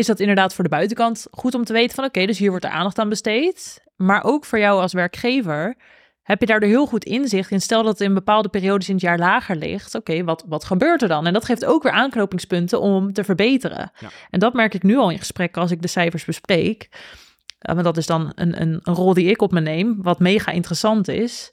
is 0.00 0.06
dat 0.06 0.20
inderdaad 0.20 0.54
voor 0.54 0.64
de 0.64 0.70
buitenkant 0.70 1.26
goed 1.30 1.54
om 1.54 1.64
te 1.64 1.72
weten 1.72 1.94
van 1.94 2.04
oké, 2.04 2.26
dus 2.26 2.38
hier 2.38 2.50
wordt 2.50 2.64
er 2.64 2.70
aandacht 2.70 2.98
aan 2.98 3.08
besteed. 3.08 3.82
Maar 3.96 4.24
ook 4.24 4.44
voor 4.44 4.58
jou 4.58 4.80
als 4.80 4.92
werkgever 4.92 5.76
heb 6.22 6.40
je 6.40 6.46
daardoor 6.46 6.68
heel 6.68 6.86
goed 6.86 7.04
inzicht 7.04 7.50
in. 7.50 7.60
Stel 7.60 7.82
dat 7.82 7.98
het 7.98 8.08
in 8.08 8.14
bepaalde 8.14 8.48
periodes 8.48 8.88
in 8.88 8.94
het 8.94 9.02
jaar 9.02 9.18
lager 9.18 9.56
ligt. 9.56 9.94
Oké, 9.94 10.24
wat, 10.24 10.44
wat 10.48 10.64
gebeurt 10.64 11.02
er 11.02 11.08
dan? 11.08 11.26
En 11.26 11.32
dat 11.32 11.44
geeft 11.44 11.64
ook 11.64 11.82
weer 11.82 11.92
aanknopingspunten 11.92 12.80
om 12.80 13.12
te 13.12 13.24
verbeteren. 13.24 13.92
Ja. 13.98 14.08
En 14.30 14.38
dat 14.38 14.54
merk 14.54 14.74
ik 14.74 14.82
nu 14.82 14.96
al 14.96 15.10
in 15.10 15.18
gesprekken 15.18 15.62
als 15.62 15.70
ik 15.70 15.82
de 15.82 15.88
cijfers 15.88 16.24
bespreek. 16.24 16.88
Uh, 16.90 17.72
want 17.72 17.84
dat 17.84 17.96
is 17.96 18.06
dan 18.06 18.32
een, 18.34 18.60
een, 18.60 18.80
een 18.82 18.94
rol 18.94 19.14
die 19.14 19.30
ik 19.30 19.42
op 19.42 19.52
me 19.52 19.60
neem, 19.60 20.02
wat 20.02 20.18
mega 20.18 20.52
interessant 20.52 21.08
is. 21.08 21.52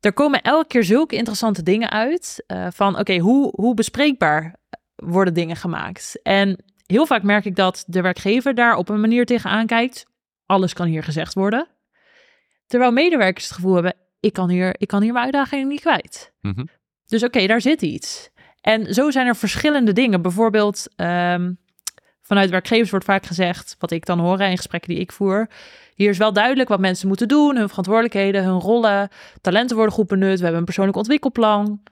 Er 0.00 0.12
komen 0.12 0.42
elke 0.42 0.66
keer 0.66 0.84
zulke 0.84 1.16
interessante 1.16 1.62
dingen 1.62 1.90
uit. 1.90 2.44
Uh, 2.46 2.66
van 2.70 2.98
oké, 2.98 3.18
hoe, 3.18 3.52
hoe 3.54 3.74
bespreekbaar 3.74 4.56
worden 4.96 5.34
dingen 5.34 5.56
gemaakt? 5.56 6.20
En 6.22 6.64
heel 6.86 7.06
vaak 7.06 7.22
merk 7.22 7.44
ik 7.44 7.56
dat 7.56 7.84
de 7.86 8.00
werkgever 8.00 8.54
daar 8.54 8.76
op 8.76 8.88
een 8.88 9.00
manier 9.00 9.26
tegenaan 9.26 9.66
kijkt. 9.66 10.06
Alles 10.46 10.72
kan 10.72 10.86
hier 10.86 11.02
gezegd 11.02 11.34
worden. 11.34 11.68
Terwijl 12.66 12.92
medewerkers 12.92 13.44
het 13.44 13.54
gevoel 13.54 13.74
hebben, 13.74 13.94
ik 14.20 14.32
kan 14.32 14.50
hier, 14.50 14.74
ik 14.78 14.88
kan 14.88 15.02
hier 15.02 15.12
mijn 15.12 15.24
uitdaging 15.24 15.68
niet 15.68 15.80
kwijt. 15.80 16.32
Mhm. 16.40 16.64
Dus 17.06 17.22
oké, 17.22 17.46
daar 17.46 17.60
zit 17.60 17.82
iets. 17.82 18.30
En 18.60 18.94
zo 18.94 19.10
zijn 19.10 19.26
er 19.26 19.36
verschillende 19.36 19.92
dingen. 19.92 20.22
Bijvoorbeeld, 20.22 20.86
um, 20.96 21.58
vanuit 22.22 22.50
werkgevers 22.50 22.90
wordt 22.90 23.04
vaak 23.04 23.26
gezegd, 23.26 23.76
wat 23.78 23.90
ik 23.90 24.06
dan 24.06 24.18
hoor 24.18 24.40
in 24.40 24.56
gesprekken 24.56 24.90
die 24.90 25.00
ik 25.00 25.12
voer. 25.12 25.48
Hier 25.94 26.10
is 26.10 26.18
wel 26.18 26.32
duidelijk 26.32 26.68
wat 26.68 26.80
mensen 26.80 27.08
moeten 27.08 27.28
doen, 27.28 27.56
hun 27.56 27.68
verantwoordelijkheden, 27.68 28.44
hun 28.44 28.60
rollen. 28.60 29.08
Talenten 29.40 29.76
worden 29.76 29.94
goed 29.94 30.06
benut. 30.06 30.36
We 30.36 30.42
hebben 30.42 30.58
een 30.58 30.64
persoonlijk 30.64 30.96
ontwikkelplan. 30.96 31.82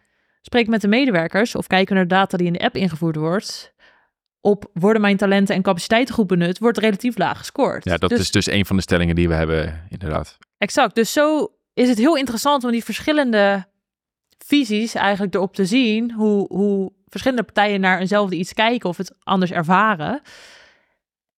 Spreek 0.43 0.69
met 0.69 0.81
de 0.81 0.89
medewerkers 0.89 1.55
of 1.55 1.67
kijken 1.67 1.95
naar 1.95 2.09
de 2.09 2.15
data 2.15 2.37
die 2.37 2.47
in 2.47 2.53
de 2.53 2.65
app 2.65 2.77
ingevoerd 2.77 3.17
wordt. 3.17 3.72
Op 4.45 4.71
worden 4.73 5.03
mijn 5.03 5.17
talenten 5.17 5.55
en 5.55 5.63
capaciteiten 5.63 6.15
goed 6.15 6.27
benut, 6.27 6.59
wordt 6.59 6.79
relatief 6.79 7.19
laag 7.19 7.39
gescoord. 7.39 7.85
Ja, 7.85 7.97
dat 7.97 8.11
dus 8.11 8.19
is 8.19 8.31
dus 8.31 8.47
een 8.47 8.67
van 8.67 8.77
de 8.77 8.83
stellingen 8.83 9.15
die 9.15 9.29
we 9.29 9.35
hebben, 9.35 9.87
inderdaad. 9.89 10.39
Exact. 10.59 10.95
Dus 10.95 11.13
zo 11.13 11.49
is 11.75 11.89
het 11.89 11.99
heel 11.99 12.17
interessant 12.17 12.65
om 12.65 12.71
die 12.71 12.85
verschillende 12.85 13.67
visies 14.39 14.95
eigenlijk 14.95 15.35
erop 15.35 15.55
te 15.55 15.65
zien. 15.65 16.13
Hoe, 16.13 16.47
hoe 16.49 16.93
verschillende 17.09 17.43
partijen 17.45 17.81
naar 17.81 18.01
eenzelfde 18.01 18.37
iets 18.37 18.53
kijken 18.53 18.89
of 18.89 18.97
het 18.97 19.15
anders 19.23 19.51
ervaren. 19.51 20.21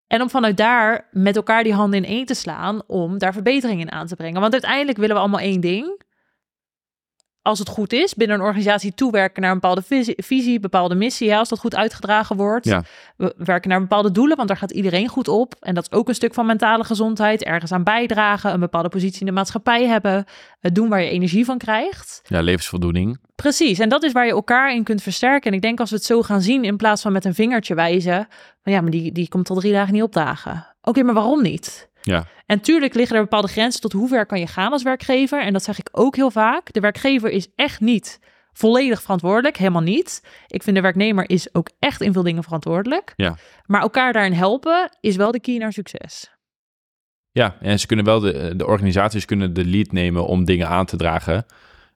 En 0.06 0.22
om 0.22 0.30
vanuit 0.30 0.56
daar 0.56 1.08
met 1.10 1.36
elkaar 1.36 1.62
die 1.64 1.74
handen 1.74 2.04
in 2.04 2.10
één 2.10 2.26
te 2.26 2.34
slaan 2.34 2.82
om 2.86 3.18
daar 3.18 3.32
verbeteringen 3.32 3.86
in 3.86 3.92
aan 3.92 4.06
te 4.06 4.16
brengen. 4.16 4.40
Want 4.40 4.52
uiteindelijk 4.52 4.98
willen 4.98 5.14
we 5.14 5.20
allemaal 5.20 5.40
één 5.40 5.60
ding 5.60 6.02
als 7.44 7.58
het 7.58 7.68
goed 7.68 7.92
is, 7.92 8.14
binnen 8.14 8.36
een 8.36 8.42
organisatie 8.42 8.94
toewerken 8.94 9.42
naar 9.42 9.50
een 9.50 9.60
bepaalde 9.60 9.82
visie, 9.82 10.14
visie 10.16 10.60
bepaalde 10.60 10.94
missie. 10.94 11.36
als 11.36 11.48
dat 11.48 11.58
goed 11.58 11.74
uitgedragen 11.74 12.36
wordt. 12.36 12.64
Ja. 12.64 12.82
We 13.16 13.34
werken 13.36 13.70
naar 13.70 13.80
bepaalde 13.80 14.10
doelen, 14.10 14.36
want 14.36 14.48
daar 14.48 14.56
gaat 14.56 14.70
iedereen 14.70 15.08
goed 15.08 15.28
op. 15.28 15.54
En 15.60 15.74
dat 15.74 15.88
is 15.90 15.98
ook 15.98 16.08
een 16.08 16.14
stuk 16.14 16.34
van 16.34 16.46
mentale 16.46 16.84
gezondheid. 16.84 17.42
Ergens 17.42 17.72
aan 17.72 17.82
bijdragen, 17.82 18.52
een 18.52 18.60
bepaalde 18.60 18.88
positie 18.88 19.20
in 19.20 19.26
de 19.26 19.32
maatschappij 19.32 19.86
hebben. 19.86 20.24
Het 20.60 20.74
doen 20.74 20.88
waar 20.88 21.02
je 21.02 21.10
energie 21.10 21.44
van 21.44 21.58
krijgt. 21.58 22.20
Ja, 22.26 22.40
levensvoldoening. 22.40 23.18
Precies, 23.34 23.78
en 23.78 23.88
dat 23.88 24.02
is 24.02 24.12
waar 24.12 24.26
je 24.26 24.32
elkaar 24.32 24.74
in 24.74 24.84
kunt 24.84 25.02
versterken. 25.02 25.50
En 25.50 25.56
ik 25.56 25.62
denk 25.62 25.80
als 25.80 25.90
we 25.90 25.96
het 25.96 26.04
zo 26.04 26.22
gaan 26.22 26.42
zien, 26.42 26.64
in 26.64 26.76
plaats 26.76 27.02
van 27.02 27.12
met 27.12 27.24
een 27.24 27.34
vingertje 27.34 27.74
wijzen. 27.74 28.28
Van 28.62 28.72
ja, 28.72 28.80
maar 28.80 28.90
die, 28.90 29.12
die 29.12 29.28
komt 29.28 29.50
al 29.50 29.56
drie 29.56 29.72
dagen 29.72 29.92
niet 29.92 30.02
opdagen. 30.02 30.66
Oké, 30.82 31.02
maar 31.02 31.14
waarom 31.14 31.42
niet? 31.42 31.88
Ja. 32.04 32.26
En 32.46 32.60
tuurlijk 32.60 32.94
liggen 32.94 33.16
er 33.16 33.22
bepaalde 33.22 33.48
grenzen 33.48 33.80
tot 33.80 33.92
hoe 33.92 34.08
ver 34.08 34.26
kan 34.26 34.38
je 34.38 34.46
gaan 34.46 34.72
als 34.72 34.82
werkgever. 34.82 35.42
En 35.42 35.52
dat 35.52 35.62
zeg 35.62 35.78
ik 35.78 35.88
ook 35.92 36.16
heel 36.16 36.30
vaak. 36.30 36.72
De 36.72 36.80
werkgever 36.80 37.30
is 37.30 37.48
echt 37.56 37.80
niet 37.80 38.20
volledig 38.52 39.02
verantwoordelijk, 39.02 39.56
helemaal 39.56 39.82
niet. 39.82 40.22
Ik 40.46 40.62
vind 40.62 40.76
de 40.76 40.82
werknemer 40.82 41.30
is 41.30 41.54
ook 41.54 41.70
echt 41.78 42.00
in 42.00 42.12
veel 42.12 42.22
dingen 42.22 42.42
verantwoordelijk. 42.42 43.12
Ja. 43.16 43.36
Maar 43.66 43.80
elkaar 43.80 44.12
daarin 44.12 44.32
helpen 44.32 44.96
is 45.00 45.16
wel 45.16 45.32
de 45.32 45.40
key 45.40 45.56
naar 45.56 45.72
succes. 45.72 46.32
Ja, 47.30 47.56
en 47.60 47.78
ze 47.78 47.86
kunnen 47.86 48.04
wel 48.04 48.20
de, 48.20 48.56
de 48.56 48.66
organisaties 48.66 49.24
kunnen 49.24 49.54
de 49.54 49.64
lead 49.64 49.92
nemen 49.92 50.26
om 50.26 50.44
dingen 50.44 50.68
aan 50.68 50.86
te 50.86 50.96
dragen. 50.96 51.46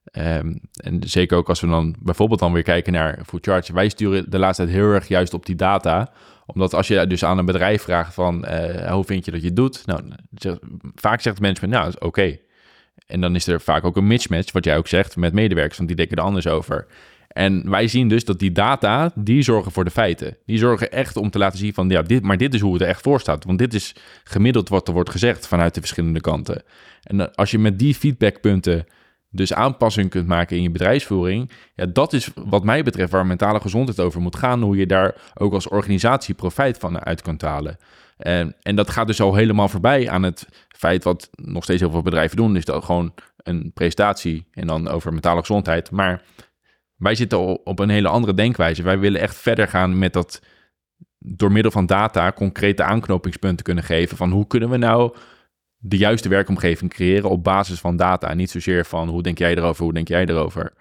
Ehm, 0.04 0.54
en 0.76 1.00
zeker 1.06 1.36
ook 1.36 1.48
als 1.48 1.60
we 1.60 1.66
dan 1.66 1.96
bijvoorbeeld 1.98 2.40
dan 2.40 2.52
weer 2.52 2.62
kijken 2.62 2.92
naar 2.92 3.18
Food 3.26 3.46
Charge. 3.46 3.72
Wij 3.72 3.88
sturen 3.88 4.30
de 4.30 4.38
laatste 4.38 4.62
tijd 4.62 4.74
heel 4.74 4.92
erg 4.92 5.08
juist 5.08 5.34
op 5.34 5.46
die 5.46 5.54
data 5.56 6.12
omdat 6.52 6.74
als 6.74 6.88
je 6.88 7.06
dus 7.06 7.24
aan 7.24 7.38
een 7.38 7.44
bedrijf 7.44 7.82
vraagt 7.82 8.14
van 8.14 8.44
uh, 8.48 8.92
hoe 8.92 9.04
vind 9.04 9.24
je 9.24 9.30
dat 9.30 9.40
je 9.40 9.46
het 9.46 9.56
doet? 9.56 9.86
Nou, 9.86 10.02
vaak 10.94 11.20
zegt 11.20 11.38
het 11.38 11.44
management, 11.44 11.74
nou, 11.74 11.92
oké. 11.98 12.38
En 13.06 13.20
dan 13.20 13.34
is 13.34 13.46
er 13.46 13.60
vaak 13.60 13.84
ook 13.84 13.96
een 13.96 14.06
mismatch, 14.06 14.52
wat 14.52 14.64
jij 14.64 14.76
ook 14.76 14.88
zegt, 14.88 15.16
met 15.16 15.32
medewerkers, 15.32 15.76
want 15.76 15.88
die 15.88 15.96
denken 15.96 16.16
er 16.16 16.22
anders 16.22 16.46
over. 16.46 16.86
En 17.28 17.70
wij 17.70 17.88
zien 17.88 18.08
dus 18.08 18.24
dat 18.24 18.38
die 18.38 18.52
data, 18.52 19.12
die 19.14 19.42
zorgen 19.42 19.72
voor 19.72 19.84
de 19.84 19.90
feiten. 19.90 20.36
Die 20.46 20.58
zorgen 20.58 20.92
echt 20.92 21.16
om 21.16 21.30
te 21.30 21.38
laten 21.38 21.58
zien 21.58 21.74
van, 21.74 21.88
ja, 21.88 22.02
dit, 22.02 22.22
maar 22.22 22.36
dit 22.36 22.54
is 22.54 22.60
hoe 22.60 22.72
het 22.72 22.82
er 22.82 22.88
echt 22.88 23.02
voor 23.02 23.20
staat. 23.20 23.44
Want 23.44 23.58
dit 23.58 23.74
is 23.74 23.94
gemiddeld 24.24 24.68
wat 24.68 24.88
er 24.88 24.94
wordt 24.94 25.10
gezegd 25.10 25.46
vanuit 25.46 25.74
de 25.74 25.80
verschillende 25.80 26.20
kanten. 26.20 26.62
En 27.02 27.34
als 27.34 27.50
je 27.50 27.58
met 27.58 27.78
die 27.78 27.94
feedbackpunten 27.94 28.86
dus 29.30 29.52
aanpassing 29.52 30.10
kunt 30.10 30.26
maken 30.26 30.56
in 30.56 30.62
je 30.62 30.70
bedrijfsvoering. 30.70 31.50
Ja, 31.74 31.86
dat 31.86 32.12
is 32.12 32.30
wat 32.34 32.64
mij 32.64 32.82
betreft 32.82 33.12
waar 33.12 33.26
mentale 33.26 33.60
gezondheid 33.60 34.00
over 34.00 34.20
moet 34.20 34.36
gaan. 34.36 34.62
Hoe 34.62 34.76
je 34.76 34.86
daar 34.86 35.14
ook 35.34 35.52
als 35.52 35.68
organisatie 35.68 36.34
profijt 36.34 36.78
van 36.78 37.04
uit 37.04 37.22
kunt 37.22 37.42
halen. 37.42 37.76
En, 38.16 38.56
en 38.62 38.76
dat 38.76 38.90
gaat 38.90 39.06
dus 39.06 39.20
al 39.20 39.34
helemaal 39.34 39.68
voorbij 39.68 40.10
aan 40.10 40.22
het 40.22 40.66
feit 40.68 41.04
wat 41.04 41.30
nog 41.32 41.62
steeds 41.62 41.80
heel 41.80 41.90
veel 41.90 42.02
bedrijven 42.02 42.36
doen. 42.36 42.56
Is 42.56 42.64
dat 42.64 42.84
gewoon 42.84 43.14
een 43.36 43.70
presentatie 43.74 44.46
en 44.52 44.66
dan 44.66 44.88
over 44.88 45.12
mentale 45.12 45.40
gezondheid. 45.40 45.90
Maar 45.90 46.22
wij 46.96 47.14
zitten 47.14 47.66
op 47.66 47.78
een 47.78 47.88
hele 47.88 48.08
andere 48.08 48.34
denkwijze. 48.34 48.82
Wij 48.82 48.98
willen 48.98 49.20
echt 49.20 49.36
verder 49.36 49.68
gaan 49.68 49.98
met 49.98 50.12
dat 50.12 50.42
door 51.18 51.52
middel 51.52 51.72
van 51.72 51.86
data 51.86 52.32
concrete 52.32 52.82
aanknopingspunten 52.82 53.64
kunnen 53.64 53.84
geven. 53.84 54.16
Van 54.16 54.30
hoe 54.30 54.46
kunnen 54.46 54.70
we 54.70 54.76
nou 54.76 55.16
de 55.78 55.96
juiste 55.96 56.28
werkomgeving 56.28 56.90
creëren 56.90 57.30
op 57.30 57.44
basis 57.44 57.80
van 57.80 57.96
data. 57.96 58.28
En 58.30 58.36
niet 58.36 58.50
zozeer 58.50 58.84
van 58.84 59.08
hoe 59.08 59.22
denk 59.22 59.38
jij 59.38 59.56
erover, 59.56 59.84
hoe 59.84 59.92
denk 59.92 60.08
jij 60.08 60.26
erover. 60.26 60.72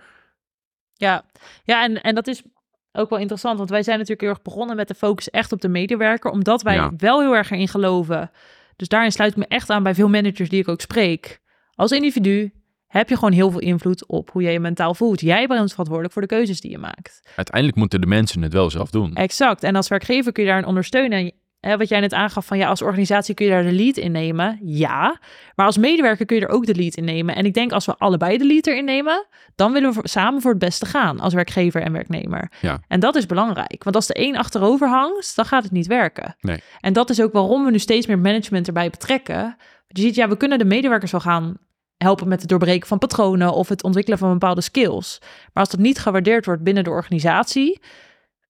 Ja, 0.94 1.26
ja 1.64 1.84
en, 1.84 2.02
en 2.02 2.16
dat 2.16 2.28
is 2.28 2.44
ook 2.92 3.10
wel 3.10 3.20
interessant, 3.20 3.58
want 3.58 3.70
wij 3.70 3.84
zijn 3.84 3.96
natuurlijk 3.96 4.22
heel 4.22 4.30
erg 4.30 4.42
begonnen 4.42 4.76
met 4.76 4.88
de 4.88 4.96
focus 4.96 5.30
echt 5.30 5.52
op 5.52 5.62
de 5.62 5.68
medewerker, 5.68 6.32
omdat 6.32 6.62
wij 6.62 6.92
wel 6.98 7.22
heel 7.22 7.36
erg 7.36 7.52
erin 7.52 7.68
geloven. 7.68 8.32
Dus 8.76 8.88
daarin 8.88 9.12
sluit 9.12 9.32
ik 9.32 9.38
me 9.38 9.48
echt 9.48 9.70
aan 9.70 9.84
bij 9.84 9.96
veel 9.96 10.10
managers 10.10 10.50
die 10.50 10.60
ik 10.60 10.68
ook 10.68 10.82
spreek. 10.82 11.40
Als 11.74 11.92
individu 11.92 12.52
heb 12.88 13.10
je 13.10 13.16
gewoon 13.16 13.32
heel 13.32 13.52
veel 13.52 13.60
invloed 13.60 14.06
op 14.06 14.32
hoe 14.32 14.42
jij 14.42 14.52
je 14.52 14.60
mentaal 14.60 14.94
voelt. 14.94 15.22
Jij 15.22 15.48
bent 15.48 15.70
verantwoordelijk 15.70 16.14
voor 16.14 16.22
de 16.22 16.28
keuzes 16.28 16.62
die 16.62 16.72
je 16.72 16.78
maakt. 16.78 17.30
Uiteindelijk 17.36 17.78
moeten 17.78 18.02
de 18.02 18.08
mensen 18.08 18.42
het 18.42 18.54
wel 18.54 18.70
zelf 18.70 18.90
doen. 18.90 19.16
Exact. 19.16 19.64
En 19.64 19.76
als 19.76 19.88
werkgever 19.88 20.32
kun 20.32 20.44
je 20.44 20.50
daarin 20.50 20.68
ondersteunen 20.68 21.32
wat 21.60 21.90
jij 21.90 22.00
net 22.00 22.14
aangaf 22.14 22.46
van 22.46 22.58
ja, 22.58 22.68
als 22.68 22.82
organisatie 22.82 23.36
kun 23.36 23.46
je 23.46 23.52
daar 23.52 23.64
de 23.64 23.72
lead 23.72 23.98
in 23.98 24.12
nemen. 24.12 24.60
Ja, 24.64 25.20
maar 25.56 25.66
als 25.66 25.78
medewerker 25.78 26.26
kun 26.26 26.36
je 26.36 26.46
er 26.46 26.52
ook 26.52 26.66
de 26.66 26.76
lead 26.76 26.96
in 26.96 27.04
nemen. 27.04 27.36
En 27.36 27.46
ik 27.46 27.54
denk 27.54 27.72
als 27.72 27.86
we 27.86 27.96
allebei 27.98 28.38
de 28.38 28.46
lead 28.46 28.68
erin 28.68 28.86
nemen, 28.86 29.28
dan 29.56 29.72
willen 29.72 29.94
we 29.94 30.00
samen 30.04 30.42
voor 30.42 30.52
het 30.52 30.60
beste 30.60 30.86
gaan 30.86 31.20
als 31.20 31.34
werkgever 31.34 31.82
en 31.82 31.92
werknemer. 31.92 32.52
Ja. 32.62 32.80
En 32.88 33.00
dat 33.00 33.16
is 33.16 33.26
belangrijk, 33.26 33.84
want 33.84 33.96
als 33.96 34.08
de 34.08 34.20
een 34.20 34.38
achterover 34.38 34.90
hangt, 34.90 35.36
dan 35.36 35.46
gaat 35.46 35.64
het 35.64 35.72
niet 35.72 35.88
werken. 35.88 36.36
Nee. 36.42 36.60
En 36.80 36.94
dat 36.94 37.10
is 37.10 37.22
ook 37.22 37.34
waarom 37.34 37.66
we 37.66 37.72
nu 37.72 37.80
steeds 37.80 38.08
meer 38.08 38.20
management 38.20 38.68
erbij 38.68 38.90
betrekken. 38.90 39.56
Je 39.88 40.02
ziet, 40.02 40.16
ja, 40.16 40.28
we 40.28 40.38
kunnen 40.38 40.58
de 40.58 40.66
medewerkers 40.66 41.12
wel 41.12 41.22
gaan 41.22 41.58
helpen 41.98 42.28
met 42.28 42.40
het 42.40 42.50
doorbreken 42.50 42.88
van 42.88 42.98
patronen 42.98 43.54
of 43.54 43.70
het 43.70 43.84
ontwikkelen 43.84 44.20
van 44.20 44.32
bepaalde 44.32 44.62
skills. 44.62 45.18
Maar 45.22 45.64
als 45.64 45.70
dat 45.70 45.80
niet 45.80 46.00
gewaardeerd 46.00 46.46
wordt 46.46 46.64
binnen 46.64 46.84
de 46.84 46.90
organisatie, 46.90 47.80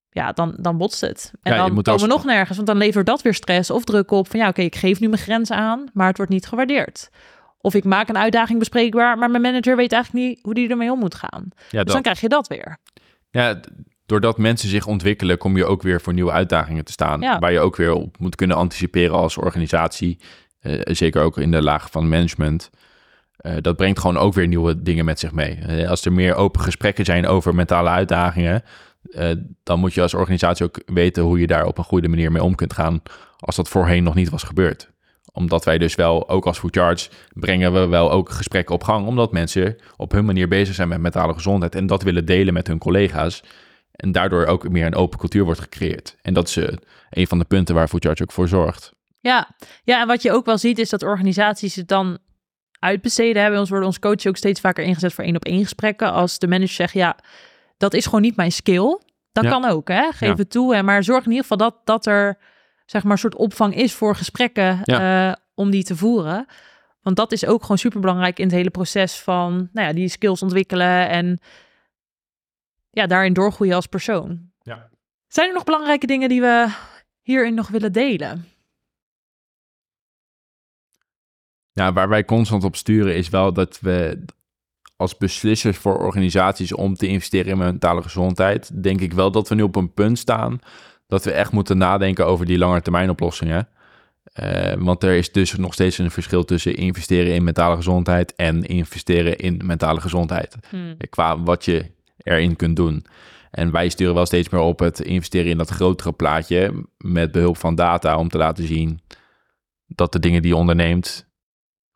ja, 0.10 0.32
dan, 0.32 0.56
dan 0.60 0.78
botst 0.78 1.02
het. 1.02 1.32
En 1.42 1.58
dan 1.58 1.68
komen 1.68 1.84
als... 1.84 2.02
we 2.02 2.08
nog 2.08 2.26
nergens, 2.26 2.56
want 2.56 2.68
dan 2.68 2.78
levert 2.78 3.06
dat 3.06 3.22
weer 3.22 3.34
stress 3.34 3.70
of 3.70 3.84
druk 3.84 4.12
op 4.12 4.30
van 4.30 4.40
ja, 4.40 4.48
oké, 4.48 4.62
ik 4.62 4.76
geef 4.76 5.00
nu 5.00 5.08
mijn 5.08 5.22
grens 5.22 5.52
aan, 5.52 5.90
maar 5.94 6.08
het 6.08 6.18
wordt 6.18 6.32
niet 6.32 6.48
gewaardeerd. 6.48 7.10
Of 7.62 7.74
ik 7.74 7.84
maak 7.84 8.10
een 8.10 8.18
uitdaging 8.18 8.60
bespreekbaar, 8.60 9.18
maar 9.18 9.30
mijn 9.30 9.42
manager 9.42 9.76
weet 9.76 9.92
eigenlijk 9.92 10.26
niet 10.26 10.40
hoe 10.42 10.54
die 10.54 10.70
ermee 10.70 10.92
om 10.92 11.00
moet 11.00 11.16
gaan. 11.16 11.48
Ja, 11.70 11.84
dus 11.84 11.94
dan 11.94 12.02
krijg 12.02 12.22
je 12.22 12.30
dat 12.30 12.48
weer. 12.48 12.78
Ja, 13.30 13.60
doordat 14.06 14.38
mensen 14.38 14.70
zich 14.70 14.86
ontwikkelen, 14.86 15.38
kom 15.38 15.58
je 15.58 15.66
ook 15.66 15.82
weer 15.82 16.02
voor 16.02 16.14
nieuwe 16.14 16.32
uitdagingen 16.32 16.86
te 16.86 16.92
staan. 16.92 17.22
Ja. 17.22 17.40
Waar 17.40 17.52
je 17.52 17.60
ook 17.60 17.76
weer 17.76 17.94
op 17.94 18.20
moet 18.20 18.36
kunnen 18.36 18.58
anticiperen 18.58 19.16
als 19.16 19.38
organisatie. 19.38 20.20
Uh, 20.62 20.82
zeker 20.84 21.22
ook 21.22 21.38
in 21.38 21.52
de 21.52 21.62
laag 21.62 21.92
van 21.92 22.10
management. 22.10 22.70
Uh, 23.42 23.54
dat 23.62 23.76
brengt 23.76 24.00
gewoon 24.00 24.18
ook 24.18 24.34
weer 24.34 24.48
nieuwe 24.48 24.82
dingen 24.82 25.06
met 25.06 25.20
zich 25.20 25.32
mee. 25.32 25.60
Uh, 25.70 25.90
als 25.90 26.06
er 26.06 26.14
meer 26.14 26.36
open 26.36 26.62
gesprekken 26.62 27.06
zijn 27.06 27.28
over 27.28 27.56
mentale 27.56 27.90
uitdagingen, 27.90 28.64
uh, 29.10 29.32
dan 29.64 29.80
moet 29.80 29.94
je 29.94 30.02
als 30.02 30.14
organisatie 30.14 30.66
ook 30.66 30.82
weten 30.86 31.24
hoe 31.24 31.40
je 31.40 31.48
daar 31.48 31.66
op 31.66 31.78
een 31.78 31.84
goede 31.84 32.08
manier 32.08 32.32
mee 32.32 32.44
om 32.44 32.56
kunt 32.56 32.74
gaan. 32.74 33.02
Als 33.38 33.56
dat 33.56 33.70
voorheen 33.70 34.04
nog 34.04 34.16
niet 34.16 34.30
was 34.30 34.44
gebeurd. 34.44 34.90
Omdat 35.32 35.66
wij 35.66 35.78
dus 35.78 35.96
wel, 35.96 36.30
ook 36.30 36.46
als 36.46 36.60
Food 36.60 36.76
Charge, 36.76 37.10
brengen 37.34 37.74
we 37.74 37.88
wel 37.88 38.12
ook 38.12 38.30
gesprekken 38.30 38.76
op 38.76 38.84
gang. 38.84 39.08
Omdat 39.08 39.32
mensen 39.32 39.76
op 39.98 40.12
hun 40.12 40.26
manier 40.26 40.48
bezig 40.48 40.76
zijn 40.76 40.88
met 40.88 41.02
mentale 41.02 41.34
gezondheid 41.34 41.76
en 41.76 41.88
dat 41.88 42.04
willen 42.04 42.26
delen 42.26 42.54
met 42.54 42.68
hun 42.68 42.78
collega's. 42.78 43.44
En 43.92 44.12
daardoor 44.12 44.46
ook 44.46 44.70
meer 44.70 44.86
een 44.86 44.96
open 44.96 45.20
cultuur 45.20 45.44
wordt 45.44 45.60
gecreëerd. 45.60 46.18
En 46.22 46.34
dat 46.34 46.48
is 46.48 46.58
uh, 46.58 46.68
een 47.10 47.28
van 47.28 47.40
de 47.40 47.46
punten 47.46 47.76
waar 47.76 47.88
Foodcharge 47.88 48.24
ook 48.24 48.32
voor 48.32 48.48
zorgt. 48.48 48.94
Ja. 49.20 49.56
ja, 49.84 50.02
en 50.02 50.08
wat 50.08 50.22
je 50.22 50.32
ook 50.32 50.46
wel 50.46 50.58
ziet 50.58 50.80
is 50.80 50.90
dat 50.90 51.04
organisaties 51.04 51.76
het 51.76 51.88
dan 51.88 52.18
uitbesteden 52.80 53.42
hebben. 53.42 53.60
Ons 53.60 53.70
worden 53.70 53.88
onze 53.88 54.00
coaches 54.00 54.28
ook 54.28 54.38
steeds 54.38 54.60
vaker 54.60 54.84
ingezet 54.84 55.14
voor 55.14 55.24
één 55.24 55.36
op 55.36 55.46
één 55.46 55.62
gesprekken. 55.64 56.12
Als 56.12 56.40
de 56.40 56.48
manager 56.48 56.76
zegt, 56.76 56.94
ja, 56.94 57.18
dat 57.78 57.94
is 57.94 58.06
gewoon 58.06 58.22
niet 58.22 58.36
mijn 58.36 58.52
skill. 58.52 59.00
Dat 59.32 59.48
kan 59.48 59.66
ook, 59.66 59.88
hè? 59.88 60.12
Geef 60.12 60.38
het 60.38 60.50
toe. 60.50 60.76
Hè? 60.76 60.84
Maar 60.84 61.04
zorg 61.04 61.24
in 61.24 61.32
ieder 61.32 61.42
geval 61.42 61.58
dat, 61.58 61.76
dat 61.84 62.06
er, 62.06 62.38
zeg 62.86 63.04
maar, 63.04 63.12
een 63.12 63.18
soort 63.18 63.36
opvang 63.36 63.76
is 63.76 63.94
voor 63.94 64.16
gesprekken 64.16 64.82
uh, 64.86 65.34
om 65.54 65.70
die 65.70 65.84
te 65.84 65.96
voeren. 65.96 66.46
Want 67.02 67.16
dat 67.16 67.32
is 67.32 67.46
ook 67.46 67.62
gewoon 67.62 67.78
super 67.78 68.00
belangrijk 68.00 68.40
in 68.40 68.46
het 68.46 68.56
hele 68.56 68.70
proces 68.70 69.20
van, 69.20 69.70
nou 69.72 69.88
ja, 69.88 69.94
die 69.94 70.08
skills 70.08 70.42
ontwikkelen 70.42 71.10
en 71.10 71.40
ja, 72.90 73.08
daarin 73.08 73.34
doorgroeien 73.34 73.76
als 73.76 73.88
persoon. 73.88 74.52
Ja. 74.62 74.90
Zijn 75.28 75.48
er 75.48 75.54
nog 75.54 75.64
belangrijke 75.64 76.08
dingen 76.08 76.30
die 76.30 76.42
we 76.42 76.74
hierin 77.22 77.54
nog 77.54 77.68
willen 77.68 77.92
delen? 77.92 78.46
Ja, 81.72 81.94
waar 81.94 82.10
wij 82.10 82.26
constant 82.26 82.64
op 82.64 82.76
sturen 82.76 83.16
is 83.16 83.30
wel 83.30 83.54
dat 83.54 83.80
we 83.80 84.26
als 84.98 85.18
beslissers 85.18 85.78
voor 85.78 85.98
organisaties 85.98 86.74
om 86.74 86.96
te 86.96 87.08
investeren 87.08 87.52
in 87.52 87.58
mentale 87.58 88.02
gezondheid, 88.02 88.84
denk 88.84 89.02
ik 89.02 89.14
wel 89.14 89.32
dat 89.32 89.50
we 89.50 89.56
nu 89.56 89.62
op 89.62 89.76
een 89.76 89.94
punt 89.94 90.20
staan 90.20 90.60
dat 91.08 91.24
we 91.24 91.32
echt 91.32 91.52
moeten 91.52 91.78
nadenken 91.78 92.26
over 92.26 92.46
die 92.46 92.58
langetermijnoplossingen. 92.58 93.68
Uh, 94.44 94.74
want 94.78 95.04
er 95.04 95.16
is 95.16 95.32
dus 95.32 95.56
nog 95.56 95.74
steeds 95.74 95.98
een 95.98 96.12
verschil 96.12 96.46
tussen 96.46 96.76
investeren 96.76 97.34
in 97.34 97.44
mentale 97.44 97.76
gezondheid 97.76 98.36
en 98.36 98.64
investeren 98.64 99.38
in 99.38 99.62
mentale 99.64 100.02
gezondheid. 100.02 100.58
Hmm. 100.70 100.98
Qua 101.10 101.40
wat 101.40 101.66
je 101.66 101.86
erin 102.18 102.56
kunt 102.56 102.76
doen. 102.76 103.06
En 103.52 103.72
wij 103.72 103.90
sturen 103.90 104.14
wel 104.14 104.26
steeds 104.26 104.50
meer 104.50 104.62
op 104.62 104.80
het 104.80 105.00
investeren 105.00 105.52
in 105.52 105.58
dat 105.58 105.70
grotere 105.70 106.12
plaatje 106.12 106.86
met 106.98 107.32
behulp 107.32 107.58
van 107.58 107.76
data 107.76 108.18
om 108.18 108.30
te 108.30 108.38
laten 108.38 108.68
zien 108.68 109.02
dat 109.88 110.12
de 110.12 110.20
dingen 110.20 110.42
die 110.42 110.52
je 110.52 110.58
onderneemt. 110.58 111.27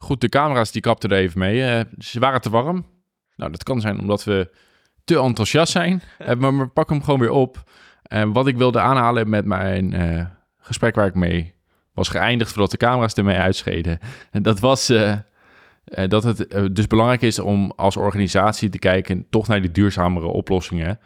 Goed, 0.02 0.22
de 0.22 0.30
camera's 0.30 0.72
die 0.72 0.82
kapten 0.82 1.10
er 1.10 1.18
even 1.18 1.40
mee. 1.40 1.78
Uh, 1.78 1.82
ze 2.00 2.20
waren 2.20 2.42
te 2.42 2.50
warm. 2.50 2.86
Nou, 3.36 3.52
dat 3.52 3.64
kan 3.64 3.82
zijn 3.82 4.00
omdat 4.00 4.24
we 4.24 4.50
te 5.04 5.20
enthousiast 5.20 5.72
zijn. 5.72 6.02
Uh, 6.20 6.34
maar 6.40 6.58
we 6.58 6.68
pakken 6.68 6.96
hem 6.96 7.06
gewoon 7.06 7.20
weer 7.20 7.32
op. 7.32 7.64
En 8.04 8.32
wat 8.32 8.48
ik 8.48 8.58
wilde 8.58 8.80
aanhalen 8.80 9.30
met 9.30 9.46
mijn 9.46 9.96
gesprek 10.58 10.96
waar 10.96 11.06
ik 11.06 11.16
mee 11.16 11.54
was 11.94 12.10
geëindigd 12.10 12.52
voordat 12.52 12.72
de 12.72 12.78
camera's 12.78 13.14
ermee 13.14 13.38
uitscheden. 13.38 14.00
En 14.32 14.44
dat 14.44 14.60
was 14.60 14.90
uh, 14.90 15.16
dat 16.08 16.24
het 16.24 16.48
dus 16.76 16.88
belangrijk 16.88 17.22
is 17.22 17.40
om 17.40 17.74
als 17.76 17.98
organisatie 17.98 18.70
te 18.70 18.80
kijken 18.80 19.26
toch 19.30 19.48
naar 19.48 19.62
die 19.62 19.72
duurzamere 19.72 20.28
oplossingen. 20.28 21.00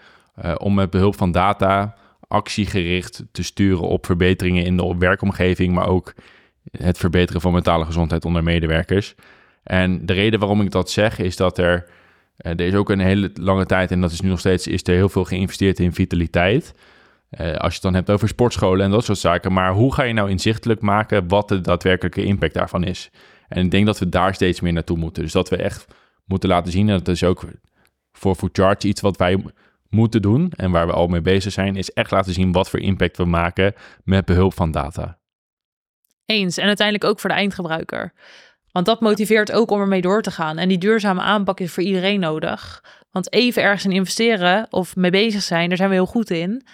Om 0.57 0.73
met 0.73 0.89
behulp 0.89 1.15
van 1.15 1.31
data 1.31 1.95
actiegericht 2.27 3.23
te 3.31 3.43
sturen 3.43 3.87
op 3.87 4.05
verbeteringen 4.05 4.65
in 4.65 4.77
de 4.77 4.95
werkomgeving, 4.97 5.73
maar 5.73 5.87
ook 5.87 6.13
het 6.71 6.97
verbeteren 6.97 7.41
van 7.41 7.53
mentale 7.53 7.85
gezondheid 7.85 8.25
onder 8.25 8.43
medewerkers. 8.43 9.15
En 9.63 10.05
de 10.05 10.13
reden 10.13 10.39
waarom 10.39 10.61
ik 10.61 10.71
dat 10.71 10.89
zeg 10.89 11.19
is 11.19 11.35
dat 11.35 11.57
er, 11.57 11.85
er 12.37 12.59
is 12.59 12.73
ook 12.73 12.89
een 12.89 12.99
hele 12.99 13.31
lange 13.33 13.65
tijd, 13.65 13.91
en 13.91 14.01
dat 14.01 14.11
is 14.11 14.21
nu 14.21 14.29
nog 14.29 14.39
steeds, 14.39 14.67
is 14.67 14.83
er 14.83 14.93
heel 14.93 15.09
veel 15.09 15.23
geïnvesteerd 15.23 15.79
in 15.79 15.93
vitaliteit. 15.93 16.73
Uh, 17.39 17.53
als 17.53 17.67
je 17.67 17.73
het 17.73 17.81
dan 17.81 17.93
hebt 17.93 18.09
over 18.09 18.27
sportscholen 18.27 18.85
en 18.85 18.91
dat 18.91 19.05
soort 19.05 19.17
zaken. 19.17 19.53
Maar 19.53 19.71
hoe 19.71 19.93
ga 19.93 20.03
je 20.03 20.13
nou 20.13 20.29
inzichtelijk 20.29 20.81
maken 20.81 21.27
wat 21.27 21.47
de 21.47 21.61
daadwerkelijke 21.61 22.23
impact 22.23 22.53
daarvan 22.53 22.83
is? 22.83 23.11
En 23.47 23.65
ik 23.65 23.71
denk 23.71 23.85
dat 23.85 23.99
we 23.99 24.09
daar 24.09 24.33
steeds 24.33 24.59
meer 24.59 24.73
naartoe 24.73 24.97
moeten. 24.97 25.23
Dus 25.23 25.31
dat 25.31 25.49
we 25.49 25.55
echt 25.55 25.85
moeten 26.25 26.49
laten 26.49 26.71
zien, 26.71 26.89
en 26.89 26.97
dat 26.97 27.07
is 27.07 27.23
ook 27.23 27.43
voor 28.11 28.35
Food 28.35 28.57
Charge 28.57 28.87
iets 28.87 29.01
wat 29.01 29.17
wij 29.17 29.43
moeten 29.89 30.21
doen 30.21 30.51
en 30.55 30.71
waar 30.71 30.87
we 30.87 30.93
al 30.93 31.07
mee 31.07 31.21
bezig 31.21 31.51
zijn, 31.51 31.75
is 31.75 31.91
echt 31.91 32.11
laten 32.11 32.33
zien 32.33 32.51
wat 32.51 32.69
voor 32.69 32.79
impact 32.79 33.17
we 33.17 33.25
maken 33.25 33.73
met 34.03 34.25
behulp 34.25 34.53
van 34.53 34.71
data. 34.71 35.17
Eens. 36.25 36.57
En 36.57 36.67
uiteindelijk 36.67 37.09
ook 37.09 37.19
voor 37.19 37.29
de 37.29 37.35
eindgebruiker. 37.35 38.13
Want 38.71 38.85
dat 38.85 39.01
motiveert 39.01 39.51
ook 39.51 39.71
om 39.71 39.79
ermee 39.79 40.01
door 40.01 40.21
te 40.21 40.31
gaan. 40.31 40.57
En 40.57 40.67
die 40.67 40.77
duurzame 40.77 41.21
aanpak 41.21 41.59
is 41.59 41.71
voor 41.71 41.83
iedereen 41.83 42.19
nodig. 42.19 42.83
Want 43.11 43.33
even 43.33 43.61
ergens 43.61 43.85
in 43.85 43.91
investeren 43.91 44.67
of 44.69 44.95
mee 44.95 45.11
bezig 45.11 45.41
zijn, 45.41 45.67
daar 45.67 45.77
zijn 45.77 45.89
we 45.89 45.95
heel 45.95 46.05
goed 46.05 46.29
in 46.29 46.65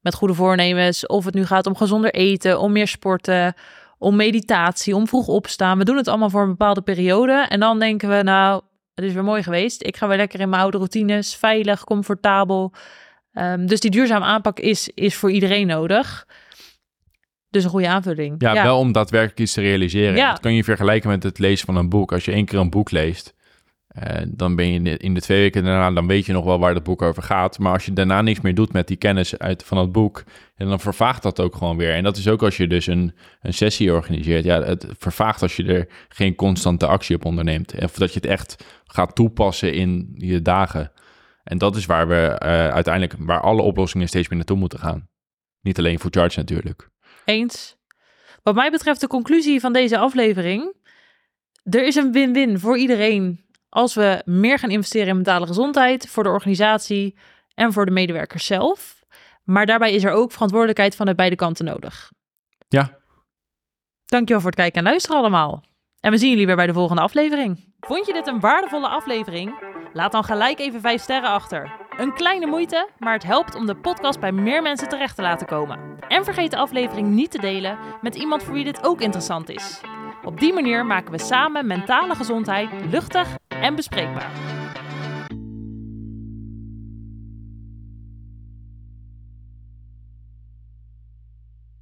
met 0.00 0.14
goede 0.14 0.34
voornemens. 0.34 1.06
Of 1.06 1.24
het 1.24 1.34
nu 1.34 1.46
gaat 1.46 1.66
om 1.66 1.76
gezonder 1.76 2.14
eten, 2.14 2.60
om 2.60 2.72
meer 2.72 2.88
sporten, 2.88 3.54
om 3.98 4.16
meditatie, 4.16 4.96
om 4.96 5.08
vroeg 5.08 5.26
opstaan. 5.26 5.78
We 5.78 5.84
doen 5.84 5.96
het 5.96 6.08
allemaal 6.08 6.30
voor 6.30 6.42
een 6.42 6.48
bepaalde 6.48 6.82
periode. 6.82 7.46
En 7.48 7.60
dan 7.60 7.78
denken 7.78 8.08
we, 8.08 8.22
nou, 8.22 8.62
het 8.94 9.04
is 9.04 9.12
weer 9.12 9.24
mooi 9.24 9.42
geweest. 9.42 9.84
Ik 9.84 9.96
ga 9.96 10.08
weer 10.08 10.16
lekker 10.16 10.40
in 10.40 10.48
mijn 10.48 10.62
oude 10.62 10.76
routines, 10.76 11.36
veilig, 11.36 11.84
comfortabel. 11.84 12.72
Um, 13.32 13.66
dus 13.66 13.80
die 13.80 13.90
duurzame 13.90 14.24
aanpak 14.24 14.58
is, 14.58 14.90
is 14.94 15.14
voor 15.14 15.30
iedereen 15.30 15.66
nodig. 15.66 16.26
Dus 17.50 17.64
een 17.64 17.70
goede 17.70 17.88
aanvulling. 17.88 18.34
Ja, 18.38 18.52
wel 18.52 18.78
om 18.78 18.92
daadwerkelijk 18.92 19.40
iets 19.40 19.52
te 19.52 19.60
realiseren. 19.60 20.16
Ja. 20.16 20.30
Dat 20.30 20.40
kan 20.40 20.54
je 20.54 20.64
vergelijken 20.64 21.10
met 21.10 21.22
het 21.22 21.38
lezen 21.38 21.66
van 21.66 21.76
een 21.76 21.88
boek. 21.88 22.12
Als 22.12 22.24
je 22.24 22.32
één 22.32 22.44
keer 22.44 22.58
een 22.58 22.70
boek 22.70 22.90
leest, 22.90 23.34
uh, 24.02 24.22
dan 24.28 24.56
ben 24.56 24.72
je 24.72 24.98
in 24.98 25.14
de, 25.14 25.20
twee 25.20 25.40
weken 25.40 25.64
daarna, 25.64 25.90
dan 25.90 26.06
weet 26.06 26.26
je 26.26 26.32
nog 26.32 26.44
wel 26.44 26.58
waar 26.58 26.74
het 26.74 26.82
boek 26.82 27.02
over 27.02 27.22
gaat. 27.22 27.58
Maar 27.58 27.72
als 27.72 27.84
je 27.84 27.92
daarna 27.92 28.22
niks 28.22 28.40
meer 28.40 28.54
doet 28.54 28.72
met 28.72 28.86
die 28.86 28.96
kennis 28.96 29.38
uit, 29.38 29.64
van 29.64 29.78
het 29.78 29.92
boek, 29.92 30.24
dan 30.56 30.80
vervaagt 30.80 31.22
dat 31.22 31.40
ook 31.40 31.56
gewoon 31.56 31.76
weer. 31.76 31.94
En 31.94 32.02
dat 32.02 32.16
is 32.16 32.28
ook 32.28 32.42
als 32.42 32.56
je 32.56 32.66
dus 32.66 32.86
een, 32.86 33.14
een 33.40 33.54
sessie 33.54 33.92
organiseert. 33.92 34.44
Ja, 34.44 34.62
het 34.62 34.86
vervaagt 34.98 35.42
als 35.42 35.56
je 35.56 35.64
er 35.64 35.88
geen 36.08 36.34
constante 36.34 36.86
actie 36.86 37.16
op 37.16 37.24
onderneemt. 37.24 37.74
Of 37.82 37.92
dat 37.92 38.12
je 38.12 38.20
het 38.20 38.28
echt 38.28 38.64
gaat 38.84 39.14
toepassen 39.14 39.74
in 39.74 40.10
je 40.14 40.42
dagen. 40.42 40.92
En 41.44 41.58
dat 41.58 41.76
is 41.76 41.86
waar 41.86 42.08
we 42.08 42.40
uh, 42.42 42.68
uiteindelijk, 42.68 43.14
waar 43.18 43.40
alle 43.40 43.62
oplossingen 43.62 44.08
steeds 44.08 44.28
meer 44.28 44.36
naartoe 44.36 44.56
moeten 44.56 44.78
gaan. 44.78 45.08
Niet 45.60 45.78
alleen 45.78 45.98
voor 45.98 46.10
charge 46.10 46.38
natuurlijk. 46.38 46.90
Eens. 47.28 47.76
Wat 48.42 48.54
mij 48.54 48.70
betreft 48.70 49.00
de 49.00 49.06
conclusie 49.06 49.60
van 49.60 49.72
deze 49.72 49.98
aflevering. 49.98 50.76
Er 51.62 51.86
is 51.86 51.94
een 51.94 52.12
win-win 52.12 52.58
voor 52.58 52.78
iedereen 52.78 53.44
als 53.68 53.94
we 53.94 54.22
meer 54.24 54.58
gaan 54.58 54.70
investeren 54.70 55.08
in 55.08 55.14
mentale 55.14 55.46
gezondheid 55.46 56.08
voor 56.08 56.22
de 56.22 56.28
organisatie 56.28 57.18
en 57.54 57.72
voor 57.72 57.86
de 57.86 57.90
medewerkers 57.90 58.46
zelf. 58.46 59.02
Maar 59.44 59.66
daarbij 59.66 59.92
is 59.92 60.04
er 60.04 60.10
ook 60.10 60.32
verantwoordelijkheid 60.32 60.96
vanuit 60.96 61.16
beide 61.16 61.36
kanten 61.36 61.64
nodig. 61.64 62.12
Ja. 62.68 62.98
Dankjewel 64.04 64.40
voor 64.42 64.50
het 64.50 64.60
kijken 64.60 64.78
en 64.78 64.90
luisteren 64.90 65.16
allemaal. 65.16 65.64
En 66.00 66.10
we 66.10 66.18
zien 66.18 66.30
jullie 66.30 66.46
weer 66.46 66.56
bij 66.56 66.66
de 66.66 66.72
volgende 66.72 67.02
aflevering. 67.02 67.74
Vond 67.80 68.06
je 68.06 68.12
dit 68.12 68.26
een 68.26 68.40
waardevolle 68.40 68.88
aflevering? 68.88 69.60
Laat 69.92 70.12
dan 70.12 70.24
gelijk 70.24 70.58
even 70.58 70.80
5 70.80 71.02
sterren 71.02 71.30
achter. 71.30 71.87
Een 71.98 72.14
kleine 72.14 72.46
moeite, 72.46 72.88
maar 72.98 73.12
het 73.12 73.22
helpt 73.22 73.54
om 73.54 73.66
de 73.66 73.76
podcast 73.76 74.20
bij 74.20 74.32
meer 74.32 74.62
mensen 74.62 74.88
terecht 74.88 75.16
te 75.16 75.22
laten 75.22 75.46
komen. 75.46 75.78
En 76.08 76.24
vergeet 76.24 76.50
de 76.50 76.56
aflevering 76.56 77.08
niet 77.08 77.30
te 77.30 77.38
delen 77.38 77.78
met 78.00 78.16
iemand 78.16 78.42
voor 78.42 78.54
wie 78.54 78.64
dit 78.64 78.86
ook 78.86 79.00
interessant 79.00 79.48
is. 79.48 79.80
Op 80.24 80.40
die 80.40 80.52
manier 80.52 80.86
maken 80.86 81.12
we 81.12 81.18
samen 81.18 81.66
mentale 81.66 82.14
gezondheid 82.14 82.70
luchtig 82.90 83.28
en 83.48 83.74
bespreekbaar. 83.74 84.57